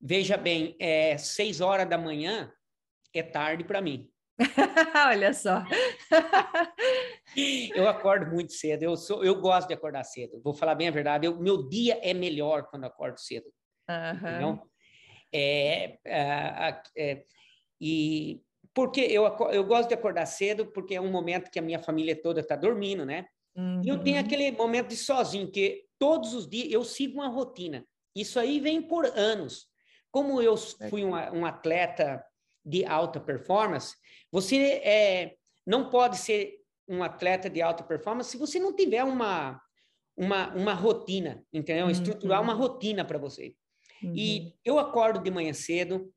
Veja 0.05 0.37
bem, 0.37 0.77
é, 0.81 1.17
seis 1.17 1.61
horas 1.61 1.89
da 1.89 1.97
manhã 1.97 2.53
é 3.15 3.23
tarde 3.23 3.63
para 3.63 3.81
mim. 3.81 4.11
Olha 5.09 5.33
só. 5.33 5.63
eu 7.77 7.89
acordo 7.89 8.27
muito 8.27 8.53
cedo. 8.53 8.83
Eu 8.83 8.97
sou, 8.97 9.25
eu 9.25 9.41
gosto 9.41 9.69
de 9.69 9.75
acordar 9.75 10.03
cedo. 10.03 10.41
Vou 10.43 10.53
falar 10.53 10.75
bem 10.75 10.89
a 10.89 10.93
verdade. 10.93 11.27
Eu, 11.27 11.39
meu 11.39 11.69
dia 11.69 12.01
é 12.03 12.13
melhor 12.13 12.65
quando 12.65 12.85
acordo 12.85 13.21
cedo. 13.21 13.47
Uhum. 13.89 14.61
É, 15.33 15.99
é, 16.05 16.83
é, 16.97 17.25
e 17.81 18.43
porque 18.75 19.01
eu, 19.01 19.25
eu 19.53 19.65
gosto 19.65 19.89
de 19.89 19.95
acordar 19.95 20.27
cedo 20.27 20.67
porque 20.67 20.95
é 20.95 21.01
um 21.01 21.11
momento 21.11 21.51
que 21.51 21.59
a 21.59 21.63
minha 21.63 21.79
família 21.79 22.21
toda 22.21 22.41
está 22.41 22.57
dormindo, 22.57 23.05
né? 23.05 23.27
Uhum. 23.57 23.83
E 23.85 23.89
eu 23.89 24.03
tenho 24.03 24.19
uhum. 24.19 24.25
aquele 24.25 24.51
momento 24.51 24.89
de 24.89 24.97
sozinho 24.97 25.51
que 25.51 25.85
todos 25.99 26.35
os 26.35 26.49
dias 26.49 26.73
eu 26.73 26.83
sigo 26.83 27.15
uma 27.21 27.29
rotina. 27.29 27.87
Isso 28.17 28.41
aí 28.41 28.59
vem 28.59 28.83
por 28.83 29.07
anos. 29.07 29.72
Como 30.13 30.41
eu 30.41 30.57
fui 30.89 31.05
um, 31.05 31.15
um 31.15 31.45
atleta 31.45 32.25
de 32.65 32.85
alta 32.85 33.19
performance, 33.19 33.97
você 34.31 34.81
é, 34.85 35.35
não 35.67 35.91
pode 35.91 36.19
ser 36.19 36.61
um 36.89 37.03
atleta 37.03 37.51
de 37.51 37.61
alta 37.61 37.83
performance 37.83 38.31
se 38.31 38.37
você 38.37 38.61
não 38.61 38.77
tiver 38.77 39.03
uma, 39.03 39.61
uma, 40.17 40.55
uma 40.55 40.75
rotina, 40.75 41.45
entendeu? 41.53 41.87
Uhum. 41.87 41.91
Estruturar 41.91 42.41
uma 42.41 42.55
rotina 42.55 43.05
para 43.05 43.19
você. 43.19 43.57
Uhum. 44.03 44.15
E 44.15 44.55
eu 44.65 44.79
acordo 44.79 45.21
de 45.21 45.31
manhã 45.31 45.53
cedo, 45.53 46.13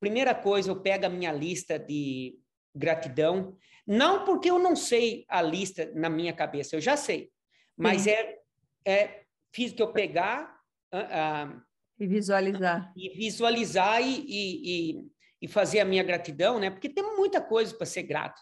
primeira 0.00 0.34
coisa, 0.34 0.70
eu 0.70 0.80
pego 0.80 1.06
a 1.06 1.10
minha 1.10 1.32
lista 1.32 1.78
de 1.78 2.38
gratidão, 2.74 3.56
não 3.86 4.24
porque 4.24 4.50
eu 4.50 4.58
não 4.58 4.74
sei 4.74 5.24
a 5.28 5.42
lista 5.42 5.90
na 5.94 6.08
minha 6.08 6.32
cabeça, 6.32 6.76
eu 6.76 6.80
já 6.80 6.96
sei, 6.96 7.30
mas 7.76 8.06
é, 8.06 8.38
é 8.86 9.24
fiz 9.52 9.72
que 9.72 9.82
eu 9.82 9.92
pegar 9.92 10.56
uh, 10.94 11.56
uh, 11.56 11.62
e 12.00 12.06
visualizar. 12.06 12.92
E 12.96 13.10
visualizar 13.10 14.02
e, 14.02 14.24
e, 14.26 14.90
e, 15.00 15.10
e 15.42 15.48
fazer 15.48 15.80
a 15.80 15.84
minha 15.84 16.02
gratidão, 16.02 16.58
né? 16.58 16.70
Porque 16.70 16.88
tem 16.88 17.04
muita 17.16 17.40
coisa 17.40 17.74
para 17.74 17.86
ser 17.86 18.02
grato, 18.04 18.40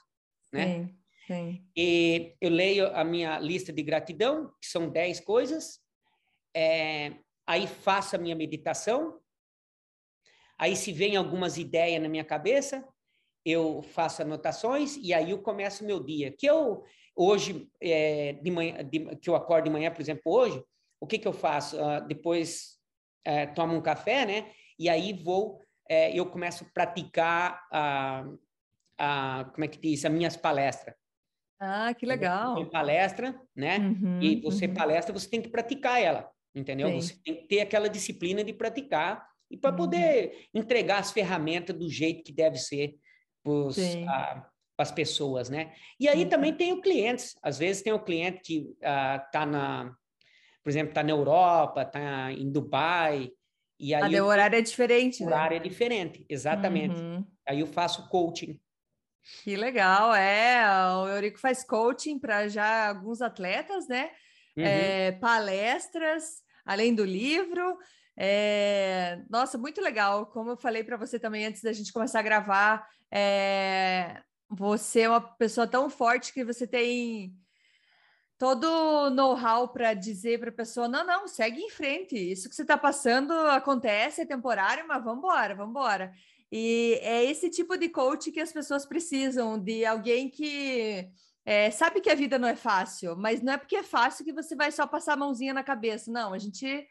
né? 0.53 0.67
Sim, 0.67 0.99
sim. 1.27 1.65
E 1.77 2.35
eu 2.41 2.51
leio 2.51 2.87
a 2.95 3.05
minha 3.05 3.39
lista 3.39 3.73
de 3.73 3.83
gratidão, 3.83 4.53
que 4.61 4.69
são 4.69 4.89
10 4.89 5.21
coisas, 5.21 5.81
é, 6.55 7.15
aí 7.47 7.67
faço 7.67 8.17
a 8.17 8.19
minha 8.19 8.37
meditação, 8.37 9.21
Aí, 10.59 10.75
se 10.75 10.93
vem 10.93 11.15
algumas 11.15 11.57
ideias 11.57 12.03
na 12.03 12.09
minha 12.09 12.25
cabeça, 12.25 12.85
eu 13.45 13.81
faço 13.81 14.23
anotações 14.23 14.97
e 14.97 15.15
aí 15.15 15.31
eu 15.31 15.41
começo 15.41 15.85
o 15.85 15.87
meu 15.87 16.03
dia. 16.03 16.35
Que 16.37 16.47
eu, 16.47 16.83
hoje, 17.15 17.71
é, 17.81 18.33
de 18.33 18.51
manhã, 18.51 18.85
de, 18.85 19.17
que 19.17 19.31
eu 19.31 19.37
acordo 19.37 19.67
de 19.67 19.71
manhã, 19.71 19.91
por 19.93 20.01
exemplo, 20.01 20.23
hoje, 20.27 20.63
o 21.01 21.07
que, 21.07 21.17
que 21.17 21.29
eu 21.29 21.33
faço? 21.33 21.77
Uh, 21.77 22.05
depois 22.09 22.77
é, 23.25 23.47
tomo 23.47 23.75
um 23.75 23.81
café, 23.81 24.27
né? 24.27 24.53
E 24.79 24.89
aí 24.89 25.13
vou, 25.13 25.61
é, 25.89 26.17
eu 26.17 26.27
começo 26.27 26.65
a 26.65 26.69
praticar, 26.73 27.67
a, 27.73 28.25
a, 28.99 29.45
como 29.53 29.65
é 29.65 29.69
que 29.69 29.79
diz, 29.79 30.05
as 30.05 30.13
minhas 30.13 30.37
palestras. 30.37 30.95
Ah, 31.61 31.93
que 31.93 32.07
legal. 32.07 32.65
Palestra, 32.71 33.41
né? 33.55 33.79
Uhum, 33.79 34.23
e 34.23 34.41
você 34.41 34.67
uhum. 34.67 34.75
palestra, 34.75 35.13
você 35.13 35.29
tem 35.29 35.43
que 35.43 35.49
praticar 35.49 36.01
ela, 36.01 36.31
entendeu? 36.55 36.89
Sim. 36.89 37.01
Você 37.01 37.15
tem 37.25 37.35
que 37.35 37.49
ter 37.49 37.61
aquela 37.61 37.89
disciplina 37.89 38.45
de 38.45 38.53
praticar 38.53 39.27
e 39.51 39.57
para 39.57 39.71
uhum. 39.71 39.77
poder 39.77 40.49
entregar 40.55 40.99
as 40.99 41.11
ferramentas 41.11 41.77
do 41.77 41.91
jeito 41.91 42.23
que 42.23 42.33
deve 42.33 42.59
ser 42.59 42.97
para 43.43 44.51
as 44.79 44.93
pessoas, 44.93 45.51
né? 45.51 45.75
E 45.99 46.09
aí 46.09 46.27
também 46.27 46.53
tem 46.55 46.81
clientes. 46.81 47.37
Às 47.43 47.59
vezes 47.59 47.83
tem 47.83 47.93
o 47.93 48.05
cliente 48.05 48.41
que 48.41 48.59
está 48.81 49.43
ah, 49.43 49.47
na, 49.47 49.97
por 50.69 50.73
exemplo, 50.73 50.91
está 50.91 51.03
na 51.03 51.13
Europa, 51.13 51.81
está 51.81 52.31
em 52.31 52.53
Dubai. 52.53 53.31
E 53.81 53.95
aí 53.95 54.15
ah, 54.15 54.23
o 54.23 54.27
horário 54.27 54.59
é 54.59 54.61
diferente, 54.61 55.23
o 55.23 55.27
né? 55.27 55.33
horário 55.33 55.57
é 55.57 55.61
diferente, 55.61 56.27
exatamente. 56.29 57.01
Uhum. 57.01 57.25
Aí 57.49 57.61
eu 57.61 57.67
faço 57.67 58.07
coaching. 58.11 58.61
Que 59.43 59.57
legal, 59.57 60.15
é. 60.15 60.63
O 61.03 61.09
Eurico 61.09 61.39
faz 61.39 61.65
coaching 61.65 62.19
para 62.19 62.49
já 62.49 62.91
alguns 62.91 63.23
atletas, 63.23 63.89
né? 63.89 64.11
Uhum. 64.59 64.65
É, 64.65 65.13
palestras, 65.13 66.43
além 66.67 66.95
do 66.95 67.03
livro. 67.03 67.79
É... 68.15 69.23
Nossa, 69.31 69.57
muito 69.57 69.81
legal. 69.81 70.27
Como 70.27 70.51
eu 70.51 70.57
falei 70.59 70.85
para 70.85 70.99
você 70.99 71.19
também 71.19 71.47
antes 71.47 71.63
da 71.63 71.73
gente 71.73 71.95
começar 71.95 72.19
a 72.19 72.23
gravar, 72.23 72.87
é... 73.11 74.21
você 74.51 75.01
é 75.01 75.09
uma 75.09 75.23
pessoa 75.23 75.67
tão 75.67 75.89
forte 75.89 76.31
que 76.31 76.45
você 76.45 76.67
tem 76.67 77.35
todo 78.39 79.11
know-how 79.11 79.69
para 79.69 79.93
dizer 79.93 80.39
para 80.39 80.51
a 80.51 80.53
pessoa: 80.53 80.89
não, 80.89 81.05
não, 81.05 81.27
segue 81.27 81.61
em 81.61 81.71
frente. 81.71 82.17
Isso 82.17 82.49
que 82.49 82.55
você 82.55 82.63
está 82.63 82.79
passando 82.79 83.33
acontece, 83.33 84.23
é 84.23 84.27
temporário, 84.27 84.87
mas 84.87 85.03
vamos 85.03 85.19
embora, 85.19 85.55
vamos 85.55 85.71
embora. 85.71 86.13
E 86.51 86.99
é 87.03 87.25
esse 87.25 87.51
tipo 87.51 87.77
de 87.77 87.89
coach 87.89 88.33
que 88.33 88.41
as 88.41 88.53
pessoas 88.53 88.87
precisam, 88.87 89.59
de 89.59 89.85
alguém 89.85 90.31
que 90.31 91.07
é, 91.45 91.71
sabe 91.71 92.01
que 92.01 92.11
a 92.11 92.15
vida 92.15 92.39
não 92.39 92.49
é 92.49 92.57
fácil, 92.57 93.17
mas 93.17 93.43
não 93.43 93.53
é 93.53 93.59
porque 93.59 93.77
é 93.77 93.83
fácil 93.83 94.25
que 94.25 94.33
você 94.33 94.55
vai 94.55 94.71
só 94.73 94.87
passar 94.87 95.15
a 95.15 95.17
mãozinha 95.17 95.53
na 95.53 95.65
cabeça. 95.65 96.11
Não, 96.11 96.33
a 96.33 96.39
gente 96.39 96.87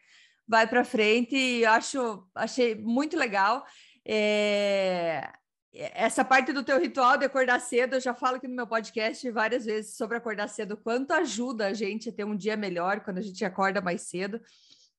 vai 0.47 0.67
para 0.67 0.83
frente 0.83 1.35
e 1.35 1.65
acho, 1.65 2.23
achei 2.35 2.75
muito 2.75 3.17
legal. 3.17 3.65
É, 4.05 5.31
essa 5.77 6.25
parte 6.25 6.51
do 6.51 6.63
teu 6.63 6.79
ritual 6.79 7.17
de 7.17 7.25
acordar 7.25 7.59
cedo, 7.59 7.95
eu 7.95 8.01
já 8.01 8.13
falo 8.13 8.37
aqui 8.37 8.47
no 8.47 8.55
meu 8.55 8.65
podcast 8.65 9.29
várias 9.29 9.65
vezes 9.65 9.95
sobre 9.95 10.17
acordar 10.17 10.47
cedo, 10.47 10.75
quanto 10.75 11.11
ajuda 11.11 11.67
a 11.67 11.73
gente 11.73 12.09
a 12.09 12.11
ter 12.11 12.23
um 12.23 12.35
dia 12.35 12.57
melhor 12.57 13.01
quando 13.01 13.19
a 13.19 13.21
gente 13.21 13.45
acorda 13.45 13.79
mais 13.79 14.01
cedo. 14.01 14.41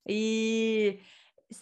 E 0.07 1.01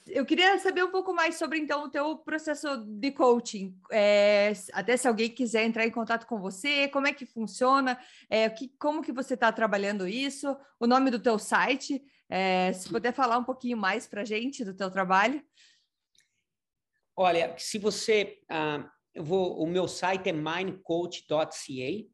eu 0.09 0.27
queria 0.27 0.59
saber 0.59 0.85
um 0.85 0.91
pouco 0.91 1.15
mais 1.15 1.37
sobre 1.37 1.59
então 1.59 1.85
o 1.85 1.89
teu 1.89 2.19
processo 2.19 2.85
de 2.85 3.11
coaching. 3.13 3.79
É, 3.91 4.53
até 4.73 4.97
se 4.97 5.09
alguém 5.09 5.31
quiser 5.31 5.65
entrar 5.65 5.87
em 5.87 5.91
contato 5.91 6.27
com 6.27 6.39
você, 6.39 6.89
como 6.89 7.07
é 7.07 7.13
que 7.13 7.25
funciona, 7.25 7.99
é, 8.29 8.51
que, 8.51 8.69
como 8.79 9.03
que 9.03 9.13
você 9.13 9.35
está 9.35 9.51
trabalhando 9.51 10.07
isso, 10.07 10.57
o 10.79 10.87
nome 10.87 11.11
do 11.11 11.19
teu 11.19 11.39
site, 11.39 12.03
é, 12.29 12.73
se 12.73 12.89
puder 12.89 13.13
falar 13.13 13.39
um 13.39 13.45
pouquinho 13.45 13.79
mais 13.79 14.07
para 14.07 14.25
gente 14.25 14.65
do 14.65 14.75
teu 14.75 14.91
trabalho. 14.91 15.43
Olha, 17.17 17.55
se 17.57 17.79
você, 17.79 18.43
ah, 18.51 18.91
eu 19.17 19.25
vou, 19.25 19.61
o 19.63 19.67
meu 19.67 19.89
site 19.89 20.29
é 20.29 20.33
mindcoach.ca, 20.33 22.07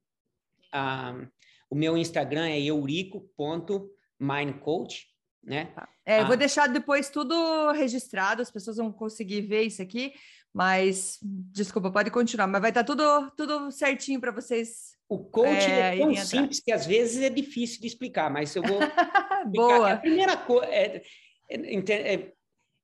ah, 0.73 1.27
o 1.69 1.75
meu 1.75 1.99
Instagram 1.99 2.49
é 2.49 2.61
eurico.mindcoach, 2.61 5.09
né? 5.43 5.65
Tá. 5.75 5.89
É, 6.07 6.21
eu 6.21 6.27
vou 6.27 6.35
ah. 6.35 6.37
deixar 6.37 6.69
depois 6.69 7.11
tudo 7.11 7.73
registrado, 7.73 8.41
as 8.41 8.53
pessoas 8.53 8.77
vão 8.77 8.93
conseguir 8.93 9.41
ver 9.41 9.63
isso 9.63 9.83
aqui, 9.83 10.15
mas 10.55 11.19
desculpa, 11.23 11.91
pode 11.91 12.13
continuar, 12.13 12.47
mas 12.47 12.61
vai 12.61 12.71
estar 12.71 12.85
tudo, 12.85 13.33
tudo 13.37 13.73
certinho 13.73 14.21
para 14.21 14.31
vocês. 14.31 14.93
O 15.09 15.19
coaching 15.19 15.71
é, 15.71 15.97
é 15.97 15.99
tão 15.99 16.15
simples 16.15 16.61
que 16.61 16.71
às 16.71 16.87
vezes 16.87 17.21
é 17.21 17.31
difícil 17.31 17.81
de 17.81 17.89
explicar, 17.89 18.31
mas 18.31 18.55
eu 18.55 18.63
vou. 18.63 18.79
Boa. 19.53 19.95
A 19.95 19.97
primeira 19.97 20.37
coisa. 20.37 20.71
É, 20.71 21.03
é, 21.51 22.33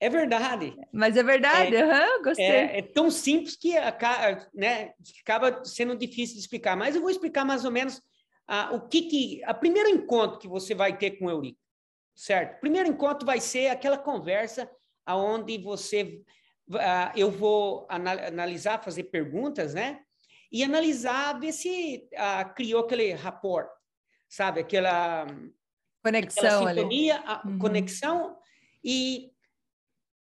é, 0.00 0.08
verdade. 0.08 0.76
Mas 0.92 1.16
é 1.16 1.22
verdade, 1.22 1.76
é, 1.76 1.84
uhum, 1.84 2.22
gostei. 2.22 2.46
É, 2.46 2.78
é, 2.78 2.82
tão 2.82 3.10
simples 3.10 3.56
que 3.56 3.76
acaba, 3.76 4.46
né, 4.54 4.92
acaba 5.22 5.64
sendo 5.64 5.96
difícil 5.96 6.34
de 6.34 6.40
explicar, 6.40 6.76
mas 6.76 6.94
eu 6.94 7.00
vou 7.00 7.10
explicar 7.10 7.44
mais 7.44 7.64
ou 7.64 7.70
menos 7.70 8.00
ah, 8.46 8.70
o 8.74 8.88
que 8.88 9.02
que. 9.02 9.44
A 9.44 9.52
primeiro 9.52 9.88
encontro 9.88 10.38
que 10.38 10.48
você 10.48 10.74
vai 10.74 10.96
ter 10.96 11.12
com 11.12 11.26
o 11.26 11.30
Eurico 11.30 11.58
certo? 12.18 12.58
Primeiro 12.58 12.88
encontro 12.88 13.24
vai 13.24 13.40
ser 13.40 13.68
aquela 13.68 13.96
conversa 13.96 14.68
aonde 15.06 15.56
você, 15.56 16.20
uh, 16.68 17.12
eu 17.14 17.30
vou 17.30 17.86
analisar, 17.88 18.82
fazer 18.82 19.04
perguntas, 19.04 19.72
né? 19.72 20.00
E 20.50 20.64
analisar, 20.64 21.38
ver 21.38 21.52
se 21.52 22.08
uh, 22.14 22.52
criou 22.54 22.82
aquele 22.82 23.12
rapport, 23.12 23.68
sabe? 24.28 24.60
Aquela 24.60 25.26
conexão 26.02 26.66
aquela 26.66 26.74
sintonia, 26.74 27.22
ali. 27.24 27.52
Uhum. 27.52 27.58
conexão 27.60 28.36
e 28.82 29.30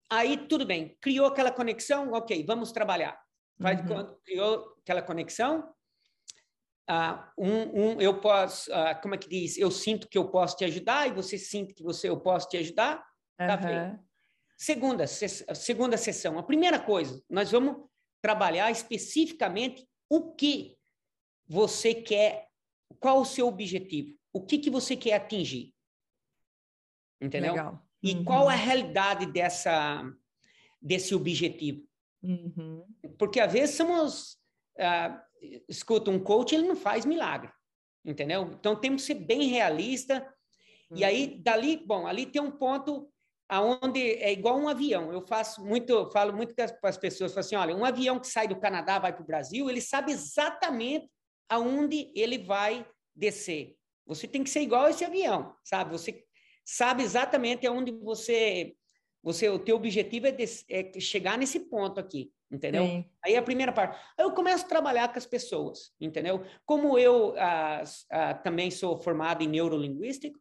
aí 0.10 0.48
tudo 0.48 0.65
bem, 0.65 0.98
criou 1.02 1.28
aquela 1.28 1.52
conexão, 1.52 2.12
ok, 2.13 2.46
vamos 2.46 2.72
trabalhar. 2.72 3.20
Faz 3.62 3.80
uhum. 3.82 3.88
quando 3.88 4.15
criou 4.24 4.76
aquela 4.82 5.02
conexão, 5.02 5.74
Uh, 6.88 7.18
um, 7.36 7.82
um, 7.82 8.02
eu 8.02 8.22
posso, 8.22 8.72
uh, 8.72 9.02
como 9.02 9.15
é 9.15 9.18
que 9.18 9.28
diz? 9.28 9.58
Eu 9.58 9.72
sinto 9.72 10.08
que 10.08 10.15
eu 10.15 10.30
posso 10.30 10.56
te 10.56 10.65
ajudar 10.65 11.08
e 11.08 11.13
você 11.13 11.36
sente 11.36 11.74
que 11.74 11.82
você 11.82 12.10
eu 12.10 12.20
posso 12.20 12.48
te 12.48 12.58
ajudar. 12.58 13.04
Tá 13.38 13.58
feito. 13.58 14.00
Segunda, 14.56 15.08
segunda 15.08 15.98
sessão. 15.98 16.38
A 16.38 16.44
primeira 16.44 16.80
coisa, 16.80 17.22
nós 17.30 17.52
vamos 17.52 17.89
trabalhar 18.22 18.72
especificamente 18.72 19.86
o 20.10 20.34
que 20.34 20.78
você 21.48 21.94
quer, 21.94 22.48
qual 23.00 23.20
o 23.20 23.26
seu 23.26 23.48
objetivo, 23.48 24.15
o 24.32 24.46
que, 24.46 24.60
que 24.60 24.70
você 24.70 24.96
quer 24.96 25.15
atingir. 25.15 25.74
Entendeu? 27.20 27.54
Legal. 27.54 27.85
E 28.06 28.13
uhum. 28.13 28.24
qual 28.24 28.52
é 28.52 28.54
a 28.54 28.58
realidade 28.58 29.26
dessa, 29.26 30.04
desse 30.80 31.15
objetivo? 31.15 31.84
Uhum. 32.22 32.86
Porque 33.18 33.39
às 33.39 33.52
vezes 33.52 33.76
somos. 33.76 34.38
Uh, 34.78 35.26
escuta, 35.68 36.12
um 36.12 36.20
coach 36.20 36.54
ele 36.54 36.68
não 36.68 36.76
faz 36.76 37.06
milagre, 37.06 37.52
entendeu? 38.04 38.52
Então 38.60 38.76
temos 38.76 39.02
que 39.02 39.08
ser 39.08 39.15
bem 39.15 39.48
realista. 39.48 40.22
Uhum. 40.91 40.98
E 40.98 41.04
aí 41.04 41.41
dali, 41.41 41.78
bom, 41.78 42.06
ali 42.06 42.28
tem 42.28 42.41
um 42.41 42.52
ponto 42.52 43.12
aonde 43.50 44.00
é 44.00 44.32
igual 44.32 44.60
um 44.60 44.68
avião. 44.70 45.12
Eu 45.12 45.26
faço 45.26 45.65
muito, 45.65 46.10
falo 46.12 46.32
muito 46.32 46.54
para 46.54 46.72
as 46.84 46.98
pessoas, 46.98 47.32
falo 47.32 47.39
assim, 47.39 47.56
olha, 47.56 47.76
um 47.76 47.86
avião 47.86 48.20
que 48.20 48.28
sai 48.28 48.48
do 48.48 48.60
Canadá 48.60 49.00
vai 49.00 49.13
para 49.13 49.24
o 49.24 49.28
Brasil, 49.28 49.68
ele 49.68 49.82
sabe 49.82 50.12
exatamente 50.12 51.10
aonde 51.50 52.12
ele 52.15 52.38
vai 52.38 52.86
descer. 53.15 53.76
Você 54.06 54.28
tem 54.28 54.44
que 54.44 54.50
ser 54.50 54.62
igual 54.62 54.86
a 54.86 54.89
esse 54.91 55.04
avião, 55.04 55.56
sabe? 55.63 55.91
Você 55.91 56.24
sabe 56.65 57.04
exatamente 57.04 57.65
aonde 57.65 57.91
você, 57.91 58.75
você 59.23 59.47
o 59.47 59.60
teu 59.60 59.78
objetivo 59.78 60.28
é, 60.28 60.36
é 60.69 60.99
chegar 60.99 61.38
nesse 61.38 61.60
ponto 61.60 61.99
aqui 61.99 62.32
entendeu? 62.51 62.86
Sim. 62.86 63.06
Aí 63.23 63.36
a 63.36 63.41
primeira 63.41 63.71
parte. 63.71 63.99
Eu 64.17 64.32
começo 64.32 64.65
a 64.65 64.69
trabalhar 64.69 65.12
com 65.12 65.17
as 65.17 65.25
pessoas, 65.25 65.93
entendeu? 65.99 66.43
Como 66.65 66.97
eu 66.97 67.36
ah, 67.38 67.84
ah, 68.10 68.34
também 68.34 68.71
sou 68.71 68.97
formado 68.97 69.43
em 69.43 69.47
neurolinguística, 69.47 70.39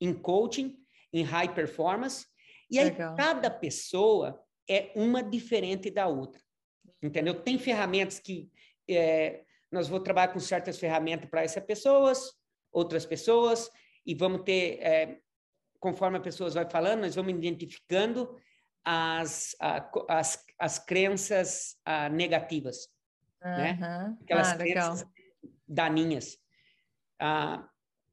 em 0.00 0.12
coaching, 0.12 0.76
em 1.12 1.22
high 1.22 1.52
performance, 1.54 2.26
e 2.70 2.78
aí 2.78 2.86
Legal. 2.86 3.14
cada 3.16 3.50
pessoa 3.50 4.42
é 4.68 4.90
uma 4.94 5.22
diferente 5.22 5.90
da 5.90 6.06
outra, 6.06 6.40
entendeu? 7.02 7.34
Tem 7.34 7.58
ferramentas 7.58 8.18
que 8.18 8.50
é, 8.88 9.44
nós 9.70 9.88
vamos 9.88 10.04
trabalhar 10.04 10.32
com 10.32 10.40
certas 10.40 10.78
ferramentas 10.78 11.28
para 11.28 11.42
essas 11.42 11.62
pessoas, 11.64 12.32
outras 12.72 13.04
pessoas, 13.04 13.70
e 14.06 14.14
vamos 14.14 14.42
ter, 14.42 14.78
é, 14.80 15.18
conforme 15.82 16.16
as 16.16 16.22
pessoas 16.22 16.54
vai 16.54 16.64
falando, 16.70 17.00
nós 17.00 17.16
vamos 17.16 17.34
identificando 17.34 18.38
as, 18.84 19.56
as, 20.08 20.44
as 20.56 20.78
crenças 20.78 21.76
negativas, 22.12 22.88
uhum. 23.44 23.50
né? 23.50 24.16
Aquelas 24.22 24.52
ah, 24.52 24.56
crenças 24.56 25.00
legal. 25.00 25.12
daninhas. 25.66 26.38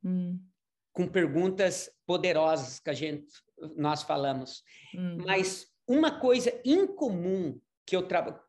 hum. 0.03 0.43
Com 0.91 1.07
perguntas 1.07 1.89
poderosas 2.07 2.79
que 2.79 2.89
a 2.89 2.93
gente, 2.93 3.31
nós 3.77 4.01
falamos. 4.01 4.63
Hum. 4.95 5.17
Mas 5.23 5.67
uma 5.87 6.19
coisa 6.19 6.51
incomum 6.65 7.61
que 7.85 7.95
eu 7.95 8.07
trabalho... 8.07 8.39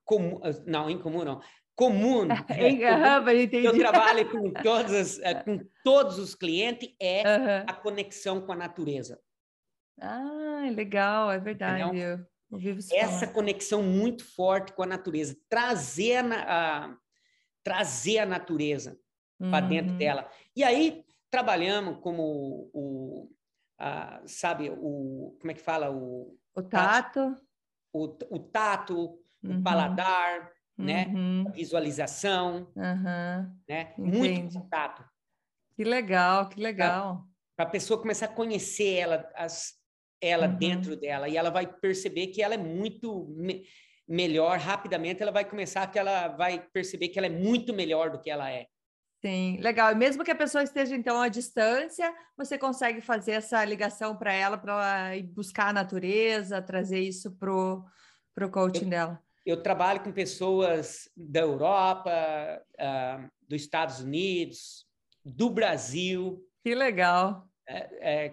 Não, 0.66 0.88
incomum 0.88 1.24
não. 1.24 1.40
Comum, 1.80 2.28
é, 2.50 3.56
comum 3.56 3.64
eu 3.64 3.78
trabalho 3.78 4.30
com 4.30 4.52
todos, 4.52 5.18
eh, 5.20 5.34
com 5.42 5.58
todos 5.82 6.18
os 6.18 6.34
clientes 6.34 6.94
é 7.00 7.22
uhum. 7.22 7.64
a 7.66 7.72
conexão 7.72 8.42
com 8.42 8.52
a 8.52 8.56
natureza. 8.56 9.18
Ah, 9.98 10.70
legal, 10.74 11.32
é 11.32 11.38
verdade. 11.38 11.82
essa 12.92 13.20
falar. 13.20 13.32
conexão 13.32 13.82
muito 13.82 14.22
forte 14.24 14.74
com 14.74 14.82
a 14.82 14.86
natureza, 14.86 15.34
trazer 15.48 16.18
a, 16.18 16.84
a 16.84 16.96
trazer 17.64 18.18
a 18.18 18.26
natureza 18.26 18.98
uhum. 19.40 19.50
para 19.50 19.66
dentro 19.66 19.96
dela. 19.96 20.28
E 20.54 20.62
aí 20.62 21.02
trabalhamos 21.30 21.98
como 22.02 22.70
o, 22.74 23.30
a, 23.78 24.20
sabe, 24.26 24.68
o 24.68 25.34
como 25.40 25.50
é 25.50 25.54
que 25.54 25.62
fala 25.62 25.90
o 25.90 26.38
o 26.54 26.62
tato, 26.62 27.34
o, 27.90 28.04
o 28.04 28.38
tato, 28.38 29.18
uhum. 29.42 29.60
o 29.60 29.62
paladar, 29.62 30.42
né, 30.42 30.50
uhum. 30.80 31.44
a 31.48 31.50
visualização, 31.50 32.70
né, 33.68 33.94
muito 33.96 34.52
contato. 34.58 35.04
Que 35.74 35.84
legal, 35.84 36.48
que 36.48 36.60
legal. 36.60 37.24
Para 37.56 37.66
a 37.66 37.70
pessoa 37.70 38.00
começar 38.00 38.26
a 38.26 38.28
conhecer 38.28 38.96
ela, 38.96 39.30
as, 39.34 39.80
ela 40.20 40.46
uhum. 40.46 40.56
dentro 40.56 40.96
dela 40.96 41.28
e 41.28 41.36
ela 41.36 41.50
vai 41.50 41.66
perceber 41.66 42.28
que 42.28 42.42
ela 42.42 42.54
é 42.54 42.58
muito 42.58 43.26
me, 43.30 43.64
melhor 44.06 44.58
rapidamente 44.58 45.22
ela 45.22 45.32
vai 45.32 45.44
começar 45.44 45.86
que 45.86 45.98
ela 45.98 46.28
vai 46.28 46.60
perceber 46.72 47.08
que 47.08 47.18
ela 47.18 47.26
é 47.26 47.30
muito 47.30 47.72
melhor 47.72 48.10
do 48.10 48.20
que 48.20 48.28
ela 48.28 48.50
é 48.50 48.66
sim 49.22 49.58
legal 49.60 49.92
e 49.92 49.94
mesmo 49.94 50.24
que 50.24 50.30
a 50.30 50.36
pessoa 50.36 50.64
esteja 50.64 50.94
então 50.94 51.20
à 51.20 51.28
distância 51.28 52.12
você 52.36 52.58
consegue 52.58 53.00
fazer 53.00 53.32
essa 53.32 53.64
ligação 53.64 54.16
para 54.16 54.32
ela 54.32 54.58
para 54.58 54.72
ela 54.72 55.16
ir 55.16 55.22
buscar 55.22 55.68
a 55.68 55.72
natureza 55.72 56.60
trazer 56.60 57.00
isso 57.00 57.30
pro 57.36 57.84
pro 58.34 58.50
coaching 58.50 58.84
eu, 58.84 58.90
dela 58.90 59.22
eu 59.44 59.62
trabalho 59.62 60.00
com 60.00 60.12
pessoas 60.12 61.08
da 61.16 61.40
Europa 61.40 62.10
uh, 62.78 63.30
dos 63.48 63.62
Estados 63.62 64.00
Unidos 64.00 64.86
do 65.24 65.50
Brasil 65.50 66.44
que 66.62 66.74
legal 66.74 67.48
é, 67.66 67.88
é, 68.00 68.32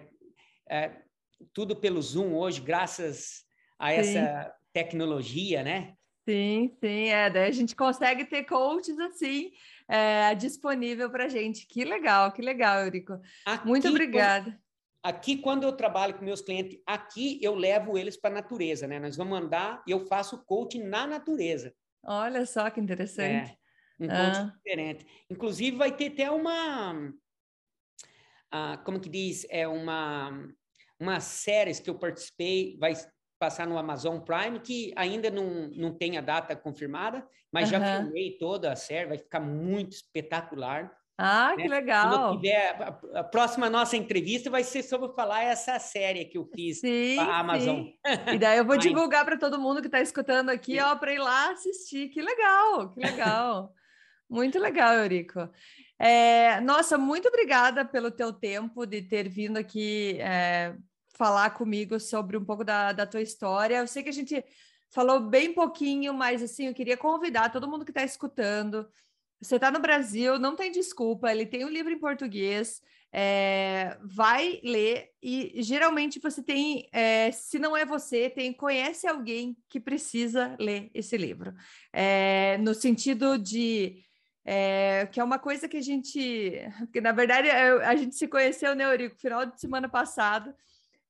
é 0.68 1.08
tudo 1.52 1.76
pelo 1.76 2.02
Zoom 2.02 2.34
hoje, 2.34 2.60
graças 2.60 3.44
a 3.78 3.92
essa 3.92 4.44
sim. 4.44 4.50
tecnologia, 4.72 5.62
né? 5.62 5.94
Sim, 6.28 6.76
sim, 6.80 7.08
é. 7.08 7.30
Daí 7.30 7.48
a 7.48 7.52
gente 7.52 7.74
consegue 7.74 8.24
ter 8.24 8.44
coaches 8.44 8.98
assim 8.98 9.50
é, 9.88 10.34
disponível 10.34 11.10
para 11.10 11.28
gente. 11.28 11.66
Que 11.66 11.84
legal, 11.84 12.32
que 12.32 12.42
legal, 12.42 12.80
Eurico. 12.84 13.18
Aqui, 13.46 13.66
Muito 13.66 13.88
obrigada. 13.88 14.58
Aqui, 15.02 15.36
quando 15.38 15.62
eu 15.62 15.72
trabalho 15.72 16.14
com 16.14 16.24
meus 16.24 16.40
clientes, 16.40 16.80
aqui 16.86 17.38
eu 17.42 17.54
levo 17.54 17.96
eles 17.96 18.16
para 18.16 18.30
a 18.30 18.34
natureza, 18.34 18.86
né? 18.86 18.98
Nós 18.98 19.16
vamos 19.16 19.38
andar 19.38 19.82
e 19.86 19.90
eu 19.90 20.06
faço 20.06 20.44
coaching 20.44 20.82
na 20.82 21.06
natureza. 21.06 21.72
Olha 22.04 22.44
só 22.44 22.68
que 22.70 22.80
interessante. 22.80 23.52
É, 23.52 24.04
um 24.04 24.08
coaching 24.08 24.40
ah. 24.40 24.52
diferente. 24.56 25.06
Inclusive, 25.30 25.76
vai 25.76 25.96
ter 25.96 26.12
até 26.12 26.30
uma. 26.30 27.12
Ah, 28.50 28.78
como 28.78 29.00
que 29.00 29.08
diz? 29.08 29.46
É 29.50 29.68
uma 29.68 30.48
umas 30.98 31.24
séries 31.24 31.78
que 31.78 31.88
eu 31.88 31.94
participei, 31.94 32.76
vai 32.78 32.92
passar 33.38 33.66
no 33.66 33.78
Amazon 33.78 34.18
Prime, 34.18 34.58
que 34.58 34.92
ainda 34.96 35.30
não, 35.30 35.68
não 35.68 35.94
tem 35.94 36.18
a 36.18 36.20
data 36.20 36.56
confirmada, 36.56 37.26
mas 37.52 37.70
uhum. 37.70 37.78
já 37.78 38.00
filmei 38.02 38.36
toda 38.36 38.72
a 38.72 38.76
série, 38.76 39.08
vai 39.08 39.18
ficar 39.18 39.40
muito 39.40 39.92
espetacular. 39.92 40.92
Ah, 41.20 41.52
né? 41.56 41.64
que 41.64 41.68
legal! 41.68 42.36
Tiver, 42.36 42.80
a, 42.80 43.18
a, 43.18 43.24
próxima 43.24 43.68
nossa 43.68 43.96
entrevista 43.96 44.48
vai 44.48 44.62
ser 44.62 44.84
sobre 44.84 45.12
falar 45.16 45.42
essa 45.42 45.76
série 45.80 46.24
que 46.24 46.38
eu 46.38 46.44
fiz 46.54 46.78
sim, 46.78 47.18
a 47.18 47.40
Amazon. 47.40 47.86
Sim. 47.86 47.98
E 48.34 48.38
daí 48.38 48.58
eu 48.58 48.64
vou 48.64 48.76
divulgar 48.76 49.24
para 49.24 49.36
todo 49.36 49.58
mundo 49.58 49.80
que 49.80 49.88
está 49.88 50.00
escutando 50.00 50.50
aqui, 50.50 50.74
sim. 50.74 50.80
ó, 50.80 50.94
para 50.94 51.12
ir 51.12 51.18
lá 51.18 51.50
assistir. 51.50 52.08
Que 52.10 52.22
legal, 52.22 52.92
que 52.92 53.00
legal! 53.00 53.74
muito 54.30 54.60
legal, 54.60 54.94
Eurico. 54.94 55.48
É, 55.98 56.60
nossa, 56.60 56.96
muito 56.96 57.26
obrigada 57.26 57.84
pelo 57.84 58.12
teu 58.12 58.32
tempo 58.32 58.86
de 58.86 59.02
ter 59.02 59.28
vindo 59.28 59.56
aqui 59.56 60.20
é, 60.20 60.76
falar 61.16 61.50
comigo 61.50 61.98
sobre 61.98 62.36
um 62.36 62.44
pouco 62.44 62.62
da, 62.62 62.92
da 62.92 63.04
tua 63.04 63.22
história. 63.22 63.78
Eu 63.78 63.88
sei 63.88 64.04
que 64.04 64.08
a 64.08 64.12
gente 64.12 64.44
falou 64.90 65.18
bem 65.18 65.52
pouquinho, 65.52 66.14
mas 66.14 66.42
assim, 66.42 66.68
eu 66.68 66.74
queria 66.74 66.96
convidar 66.96 67.50
todo 67.50 67.68
mundo 67.68 67.84
que 67.84 67.90
está 67.90 68.04
escutando. 68.04 68.88
Você 69.40 69.56
está 69.56 69.70
no 69.70 69.80
Brasil, 69.80 70.38
não 70.38 70.56
tem 70.56 70.70
desculpa, 70.70 71.30
ele 71.30 71.46
tem 71.46 71.64
um 71.64 71.68
livro 71.68 71.92
em 71.92 71.98
português, 71.98 72.82
é, 73.12 73.96
vai 74.02 74.60
ler 74.62 75.10
e 75.22 75.62
geralmente 75.62 76.18
você 76.18 76.42
tem, 76.42 76.88
é, 76.92 77.30
se 77.32 77.58
não 77.58 77.76
é 77.76 77.84
você, 77.84 78.28
tem 78.28 78.52
conhece 78.52 79.06
alguém 79.06 79.56
que 79.68 79.80
precisa 79.80 80.56
ler 80.58 80.90
esse 80.92 81.16
livro, 81.16 81.54
é, 81.92 82.58
no 82.58 82.74
sentido 82.74 83.38
de 83.38 84.04
é, 84.44 85.06
que 85.12 85.20
é 85.20 85.24
uma 85.24 85.38
coisa 85.38 85.68
que 85.68 85.76
a 85.76 85.82
gente, 85.82 86.10
que 86.92 87.00
na 87.00 87.12
verdade 87.12 87.50
a 87.50 87.94
gente 87.94 88.14
se 88.14 88.26
conheceu, 88.26 88.74
né, 88.74 88.84
Eurico, 88.84 89.20
final 89.20 89.44
de 89.44 89.60
semana 89.60 89.88
passado, 89.88 90.54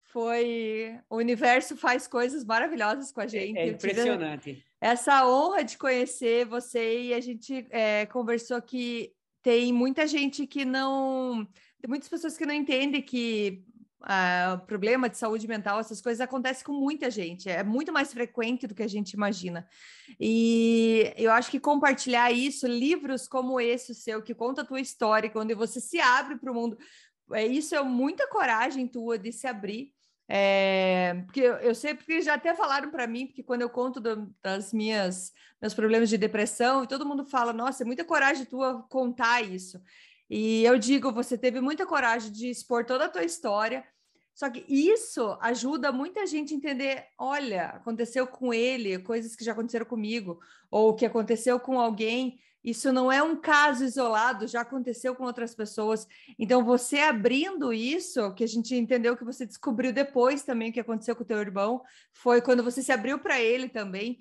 foi 0.09 0.99
o 1.09 1.17
universo 1.17 1.77
faz 1.77 2.07
coisas 2.07 2.45
maravilhosas 2.45 3.13
com 3.13 3.21
a 3.21 3.25
é, 3.25 3.29
gente. 3.29 3.59
É 3.59 3.69
impressionante. 3.69 4.65
Essa 4.81 5.27
honra 5.27 5.65
de 5.65 5.77
conhecer 5.77 6.47
você 6.47 7.03
e 7.03 7.15
a 7.15 7.21
gente 7.21 7.67
é, 7.71 8.07
conversou 8.07 8.61
que 8.63 9.13
tem 9.43 9.73
muita 9.73 10.07
gente 10.07 10.47
que 10.47 10.65
não, 10.65 11.47
tem 11.81 11.89
muitas 11.89 12.09
pessoas 12.09 12.37
que 12.37 12.47
não 12.47 12.55
entendem 12.55 13.03
que 13.03 13.65
uh, 14.03 14.59
problema 14.67 15.09
de 15.09 15.17
saúde 15.17 15.47
mental, 15.47 15.81
essas 15.81 16.01
coisas 16.01 16.21
acontecem 16.21 16.65
com 16.65 16.73
muita 16.73 17.11
gente, 17.11 17.49
é 17.49 17.63
muito 17.63 17.93
mais 17.93 18.13
frequente 18.13 18.67
do 18.67 18.75
que 18.75 18.83
a 18.83 18.89
gente 18.89 19.13
imagina. 19.13 19.69
E 20.19 21.13
eu 21.17 21.33
acho 21.33 21.51
que 21.51 21.61
compartilhar 21.61 22.31
isso, 22.33 22.67
livros 22.67 23.29
como 23.29 23.61
esse 23.61 23.93
o 23.93 23.95
seu, 23.95 24.23
que 24.23 24.35
conta 24.35 24.63
a 24.63 24.65
tua 24.65 24.81
história, 24.81 25.31
onde 25.35 25.55
você 25.55 25.81
se 25.81 26.01
abre 26.01 26.37
para 26.37 26.53
o 26.53 26.55
mundo, 26.55 26.79
é, 27.33 27.47
isso 27.47 27.75
é 27.75 27.83
muita 27.83 28.27
coragem 28.29 28.87
tua 28.87 29.19
de 29.19 29.33
se 29.33 29.47
abrir. 29.47 29.93
É, 30.31 31.23
porque 31.25 31.41
eu, 31.41 31.55
eu 31.55 31.75
sei, 31.75 31.95
porque 31.95 32.21
já 32.21 32.35
até 32.35 32.55
falaram 32.55 32.91
para 32.91 33.07
mim, 33.07 33.27
porque 33.27 33.43
quando 33.43 33.63
eu 33.63 33.71
conto 33.71 33.99
do, 33.99 34.31
das 34.43 34.73
minhas 34.75 35.33
meus 35.61 35.73
problemas 35.73 36.11
de 36.11 36.19
depressão, 36.19 36.87
todo 36.87 37.07
mundo 37.07 37.25
fala, 37.25 37.53
nossa, 37.53 37.83
é 37.83 37.87
muita 37.87 38.05
coragem 38.05 38.45
tua 38.45 38.83
contar 38.91 39.43
isso. 39.43 39.81
E 40.29 40.63
eu 40.65 40.79
digo, 40.79 41.11
você 41.11 41.39
teve 41.39 41.61
muita 41.61 41.87
coragem 41.87 42.31
de 42.31 42.51
expor 42.51 42.85
toda 42.85 43.07
a 43.07 43.09
tua 43.09 43.25
história. 43.25 43.85
Só 44.35 44.49
que 44.49 44.65
isso 44.69 45.37
ajuda 45.41 45.91
muita 45.91 46.25
gente 46.27 46.55
a 46.55 46.57
entender, 46.57 47.07
olha, 47.19 47.71
aconteceu 47.71 48.25
com 48.27 48.55
ele, 48.55 48.99
coisas 49.01 49.35
que 49.35 49.45
já 49.45 49.51
aconteceram 49.51 49.87
comigo, 49.87 50.39
ou 50.71 50.95
que 50.95 51.07
aconteceu 51.07 51.59
com 51.59 51.81
alguém, 51.81 52.39
isso 52.63 52.93
não 52.93 53.11
é 53.11 53.23
um 53.23 53.37
caso 53.37 53.85
isolado, 53.85 54.47
já 54.47 54.63
aconteceu 54.63 55.15
com 55.15 55.25
outras 55.25 55.55
pessoas. 55.55 56.07
Então, 56.39 56.65
você 56.65 56.99
abrindo 56.99 57.73
isso, 57.73 58.35
que 58.35 58.45
a 58.45 58.49
gente 58.49 58.75
entendeu 58.75 59.17
que 59.17 59.25
você 59.25 59.47
descobriu 59.47 59.93
depois 59.93 60.43
também 60.43 60.71
o 60.71 60.73
que 60.73 60.81
aconteceu 60.81 61.15
com 61.15 61.23
o 61.23 61.27
teu 61.27 61.39
irmão, 61.39 61.83
foi 62.13 62.41
quando 62.43 62.63
você 62.63 62.83
se 62.83 62.93
abriu 62.93 63.19
para 63.19 63.41
ele 63.41 63.69
também. 63.69 64.21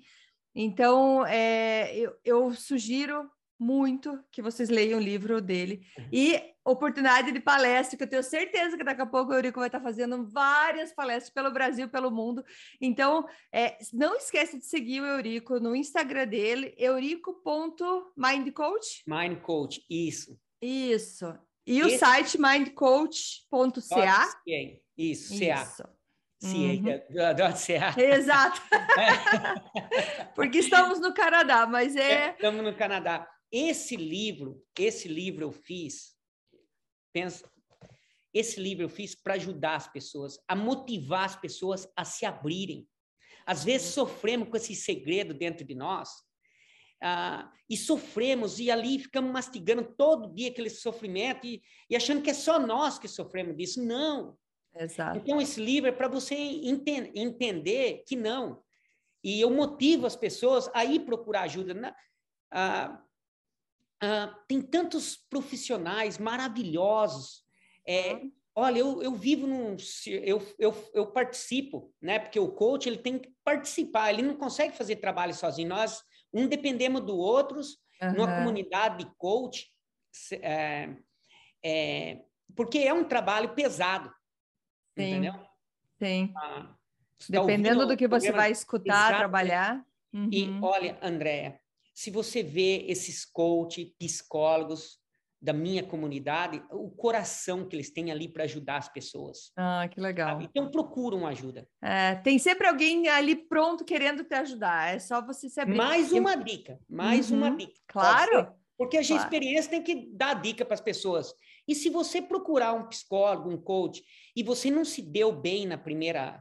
Então, 0.54 1.26
é, 1.26 1.94
eu, 1.96 2.14
eu 2.24 2.52
sugiro 2.52 3.28
muito 3.58 4.22
que 4.30 4.40
vocês 4.40 4.68
leiam 4.68 4.98
o 4.98 5.02
livro 5.02 5.40
dele. 5.40 5.84
Uhum. 5.98 6.08
E 6.12 6.40
oportunidade 6.64 7.32
de 7.32 7.40
palestra, 7.40 7.96
que 7.96 8.04
eu 8.04 8.08
tenho 8.08 8.22
certeza 8.22 8.76
que 8.76 8.84
daqui 8.84 9.00
a 9.00 9.06
pouco 9.06 9.32
o 9.32 9.34
Eurico 9.34 9.58
vai 9.58 9.68
estar 9.68 9.80
fazendo 9.80 10.28
várias 10.28 10.92
palestras 10.92 11.30
pelo 11.30 11.50
Brasil, 11.50 11.88
pelo 11.88 12.10
mundo. 12.10 12.44
Então, 12.80 13.26
é, 13.52 13.78
não 13.92 14.16
esquece 14.16 14.58
de 14.58 14.66
seguir 14.66 15.00
o 15.00 15.06
Eurico 15.06 15.58
no 15.58 15.74
Instagram 15.74 16.26
dele, 16.26 16.74
eurico.mindcoach. 16.76 19.02
Mindcoach, 19.06 19.84
isso. 19.88 20.38
Isso. 20.60 21.34
E 21.66 21.80
Esse... 21.80 21.96
o 21.96 21.98
site 21.98 22.38
mindcoach.ca. 22.40 24.40
Isso, 24.96 25.38
CA. 25.38 25.62
Isso. 25.62 25.82
Sim, 26.40 26.84
uhum. 26.84 27.24
adoro 27.24 27.54
CA. 27.54 28.00
Exato. 28.00 28.62
Porque 30.36 30.58
estamos 30.58 31.00
no 31.00 31.12
Canadá, 31.12 31.66
mas 31.66 31.96
é... 31.96 32.12
é... 32.12 32.30
Estamos 32.30 32.62
no 32.62 32.72
Canadá. 32.74 33.28
Esse 33.50 33.96
livro, 33.96 34.62
esse 34.78 35.08
livro 35.08 35.44
eu 35.44 35.52
fiz, 35.52 36.14
pensa, 37.12 37.50
esse 38.32 38.60
livro 38.60 38.84
eu 38.84 38.88
fiz 38.88 39.14
para 39.14 39.34
ajudar 39.34 39.76
as 39.76 39.88
pessoas, 39.88 40.38
a 40.46 40.54
motivar 40.54 41.24
as 41.24 41.36
pessoas 41.36 41.90
a 41.96 42.04
se 42.04 42.26
abrirem. 42.26 42.86
Às 43.46 43.64
vezes 43.64 43.94
sofremos 43.94 44.48
com 44.48 44.56
esse 44.56 44.74
segredo 44.74 45.32
dentro 45.32 45.64
de 45.64 45.74
nós, 45.74 46.10
ah, 47.02 47.50
e 47.70 47.76
sofremos, 47.76 48.58
e 48.58 48.70
ali 48.70 48.98
ficamos 48.98 49.32
mastigando 49.32 49.84
todo 49.96 50.34
dia 50.34 50.48
aquele 50.48 50.68
sofrimento 50.68 51.46
e, 51.46 51.62
e 51.88 51.96
achando 51.96 52.22
que 52.22 52.30
é 52.30 52.34
só 52.34 52.58
nós 52.58 52.98
que 52.98 53.08
sofremos 53.08 53.56
disso. 53.56 53.82
Não. 53.82 54.36
Exato. 54.74 55.18
Então, 55.18 55.40
esse 55.40 55.60
livro 55.60 55.88
é 55.88 55.92
para 55.92 56.08
você 56.08 56.34
enten 56.34 57.10
entender 57.14 58.04
que 58.06 58.16
não. 58.16 58.62
E 59.22 59.40
eu 59.40 59.50
motivo 59.50 60.06
as 60.06 60.16
pessoas 60.16 60.70
a 60.74 60.84
ir 60.84 61.00
procurar 61.00 61.42
ajuda. 61.42 61.72
Na, 61.74 61.96
ah, 62.52 63.02
Uh, 64.02 64.34
tem 64.46 64.60
tantos 64.60 65.16
profissionais 65.16 66.18
maravilhosos. 66.18 67.44
É, 67.86 68.20
olha, 68.54 68.78
eu, 68.78 69.02
eu 69.02 69.14
vivo 69.14 69.46
num. 69.46 69.76
Eu, 70.06 70.46
eu, 70.58 70.90
eu 70.94 71.06
participo, 71.08 71.92
né? 72.00 72.18
Porque 72.18 72.38
o 72.38 72.52
coach 72.52 72.88
ele 72.88 72.98
tem 72.98 73.18
que 73.18 73.32
participar, 73.44 74.10
ele 74.10 74.22
não 74.22 74.36
consegue 74.36 74.76
fazer 74.76 74.96
trabalho 74.96 75.34
sozinho. 75.34 75.68
Nós, 75.68 76.02
um 76.32 76.46
dependemos 76.46 77.00
do 77.00 77.16
outro, 77.16 77.60
uhum. 78.02 78.12
numa 78.12 78.36
comunidade 78.36 79.04
de 79.04 79.10
coach, 79.16 79.66
é, 80.32 80.94
é, 81.64 82.22
porque 82.54 82.78
é 82.78 82.92
um 82.92 83.04
trabalho 83.04 83.54
pesado. 83.54 84.08
Sim. 84.96 85.10
Entendeu? 85.10 85.34
Sim. 85.98 86.32
Ah, 86.36 86.74
Tá 87.18 87.40
Dependendo 87.40 87.84
do 87.86 87.96
que 87.96 88.06
você 88.06 88.30
vai 88.30 88.52
escutar, 88.52 89.16
trabalhar. 89.16 89.84
Uhum. 90.12 90.28
E 90.32 90.58
olha, 90.62 90.96
Andréa, 91.02 91.60
se 91.98 92.12
você 92.12 92.44
vê 92.44 92.84
esses 92.86 93.24
coach, 93.24 93.92
psicólogos 93.98 95.00
da 95.42 95.52
minha 95.52 95.82
comunidade, 95.82 96.62
o 96.70 96.88
coração 96.92 97.66
que 97.66 97.74
eles 97.74 97.90
têm 97.90 98.12
ali 98.12 98.28
para 98.28 98.44
ajudar 98.44 98.76
as 98.76 98.88
pessoas. 98.88 99.50
Ah, 99.56 99.88
que 99.90 100.00
legal. 100.00 100.28
Sabe? 100.28 100.44
Então 100.44 100.70
procuram 100.70 101.26
ajuda. 101.26 101.68
É, 101.82 102.14
tem 102.14 102.38
sempre 102.38 102.68
alguém 102.68 103.08
ali 103.08 103.34
pronto 103.34 103.84
querendo 103.84 104.22
te 104.22 104.32
ajudar. 104.36 104.94
É 104.94 105.00
só 105.00 105.20
você 105.20 105.48
se 105.48 105.60
abrir. 105.60 105.76
Mais 105.76 106.12
uma 106.12 106.36
dica, 106.36 106.78
mais 106.88 107.32
uhum. 107.32 107.38
uma 107.38 107.50
dica. 107.50 107.80
Claro. 107.88 108.54
Porque 108.76 108.96
a 108.96 109.02
gente 109.02 109.18
claro. 109.18 109.24
experiência 109.24 109.68
tem 109.68 109.82
que 109.82 110.08
dar 110.12 110.40
dica 110.40 110.64
para 110.64 110.74
as 110.74 110.80
pessoas. 110.80 111.34
E 111.66 111.74
se 111.74 111.90
você 111.90 112.22
procurar 112.22 112.74
um 112.74 112.86
psicólogo, 112.86 113.50
um 113.50 113.60
coach, 113.60 114.04
e 114.36 114.44
você 114.44 114.70
não 114.70 114.84
se 114.84 115.02
deu 115.02 115.32
bem 115.32 115.66
na 115.66 115.76
primeira 115.76 116.40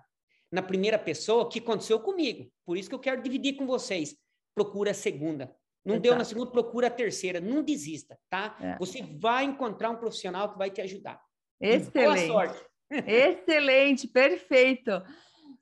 na 0.52 0.62
primeira 0.62 1.00
pessoa, 1.00 1.44
o 1.44 1.50
que 1.50 1.60
aconteceu 1.60 2.00
comigo. 2.00 2.48
Por 2.64 2.78
isso 2.78 2.88
que 2.88 2.96
eu 2.96 3.00
quero 3.00 3.22
dividir 3.24 3.58
com 3.58 3.66
vocês. 3.66 4.16
Procura 4.58 4.90
a 4.90 4.94
segunda. 4.96 5.56
Não 5.86 5.94
Exato. 5.94 6.02
deu 6.02 6.16
na 6.16 6.26
segunda, 6.26 6.50
procura 6.50 6.88
a 6.88 6.90
terceira. 6.90 7.40
Não 7.40 7.62
desista, 7.62 8.18
tá? 8.28 8.58
É. 8.60 8.76
Você 8.80 9.04
vai 9.04 9.44
encontrar 9.44 9.92
um 9.92 9.98
profissional 9.98 10.52
que 10.52 10.58
vai 10.58 10.72
te 10.72 10.82
ajudar. 10.82 11.22
Excelente. 11.62 12.28
Boa 12.28 12.48
sorte. 12.48 12.66
Excelente, 13.06 14.08
perfeito. 14.08 14.92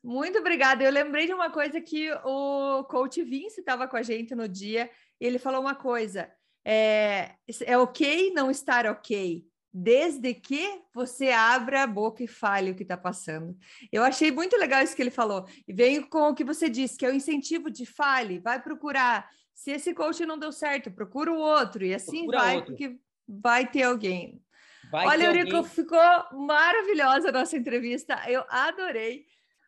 Muito 0.01 0.39
obrigada. 0.39 0.81
Eu 0.81 0.91
lembrei 0.93 1.25
de 1.25 1.33
uma 1.33 1.49
coisa 1.49 1.81
que 1.81 2.09
o 2.23 2.85
coach 2.85 3.21
Vince 3.21 3.59
estava 3.59 3.85
com 3.85 3.97
a 3.97 4.01
gente 4.01 4.33
no 4.33 4.47
dia. 4.47 4.89
ele 5.19 5.37
falou 5.37 5.59
uma 5.59 5.75
coisa: 5.75 6.31
é, 6.65 7.31
é 7.65 7.77
ok 7.77 8.31
não 8.33 8.49
estar 8.49 8.85
ok, 8.85 9.45
desde 9.77 10.33
que 10.33 10.81
você 10.93 11.31
abra 11.31 11.83
a 11.83 11.87
boca 11.87 12.23
e 12.23 12.27
fale 12.27 12.71
o 12.71 12.75
que 12.75 12.83
está 12.83 12.95
passando. 12.95 13.57
Eu 13.91 14.03
achei 14.03 14.31
muito 14.31 14.55
legal 14.55 14.81
isso 14.81 14.95
que 14.95 15.01
ele 15.01 15.11
falou. 15.11 15.45
E 15.67 15.73
venho 15.73 16.07
com 16.07 16.29
o 16.29 16.33
que 16.33 16.45
você 16.45 16.69
disse, 16.69 16.97
que 16.97 17.05
é 17.05 17.09
o 17.09 17.13
incentivo 17.13 17.69
de 17.69 17.85
fale, 17.85 18.39
vai 18.39 18.61
procurar. 18.61 19.29
Se 19.53 19.71
esse 19.71 19.93
coach 19.93 20.25
não 20.25 20.39
deu 20.39 20.53
certo, 20.53 20.89
procura 20.89 21.29
o 21.29 21.37
outro. 21.37 21.83
E 21.83 21.93
assim 21.93 22.19
procura 22.19 22.39
vai, 22.39 22.55
outro. 22.55 22.71
porque 22.71 22.97
vai 23.27 23.69
ter 23.69 23.83
alguém. 23.83 24.41
Vai 24.89 25.07
Olha, 25.07 25.25
Eurico, 25.25 25.57
alguém. 25.57 25.69
ficou 25.69 26.25
maravilhosa 26.31 27.27
a 27.27 27.33
nossa 27.33 27.57
entrevista. 27.57 28.23
Eu 28.29 28.45
adorei. 28.47 29.25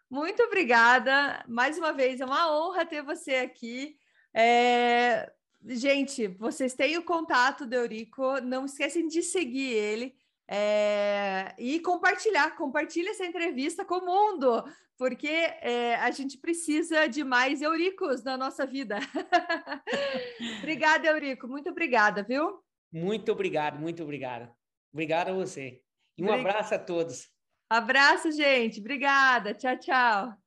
Muito 0.10 0.42
obrigada. 0.42 1.44
Mais 1.50 1.78
uma 1.78 1.92
vez, 1.92 2.22
é 2.22 2.26
uma 2.26 2.50
honra 2.58 2.86
ter 2.86 3.02
você 3.02 3.36
aqui. 3.36 3.98
É, 4.34 5.30
gente, 5.70 6.28
vocês 6.28 6.74
têm 6.74 6.98
o 6.98 7.04
contato 7.04 7.66
do 7.66 7.74
Eurico, 7.74 8.40
não 8.42 8.66
esquecem 8.66 9.08
de 9.08 9.22
seguir 9.22 9.74
ele 9.74 10.16
é, 10.48 11.54
e 11.58 11.80
compartilhar, 11.80 12.56
compartilhe 12.56 13.10
essa 13.10 13.26
entrevista 13.26 13.84
com 13.84 13.96
o 13.96 14.06
mundo, 14.06 14.64
porque 14.98 15.28
é, 15.28 15.96
a 15.96 16.10
gente 16.12 16.38
precisa 16.38 17.08
de 17.08 17.24
mais 17.24 17.62
Euricos 17.62 18.24
na 18.24 18.38
nossa 18.38 18.66
vida. 18.66 18.98
obrigada, 20.60 21.08
Eurico, 21.08 21.48
muito 21.48 21.70
obrigada, 21.70 22.24
viu? 22.24 22.64
Muito 22.92 23.32
obrigado, 23.32 23.80
muito 23.80 24.02
obrigado. 24.04 24.50
Obrigado 24.94 25.30
a 25.30 25.34
você. 25.34 25.82
E 26.18 26.24
um 26.24 26.32
abraço 26.32 26.74
a 26.74 26.80
todos. 26.80 27.30
Abraço, 27.70 28.32
gente. 28.32 28.80
Obrigada. 28.80 29.54
Tchau, 29.54 29.78
tchau. 29.78 30.47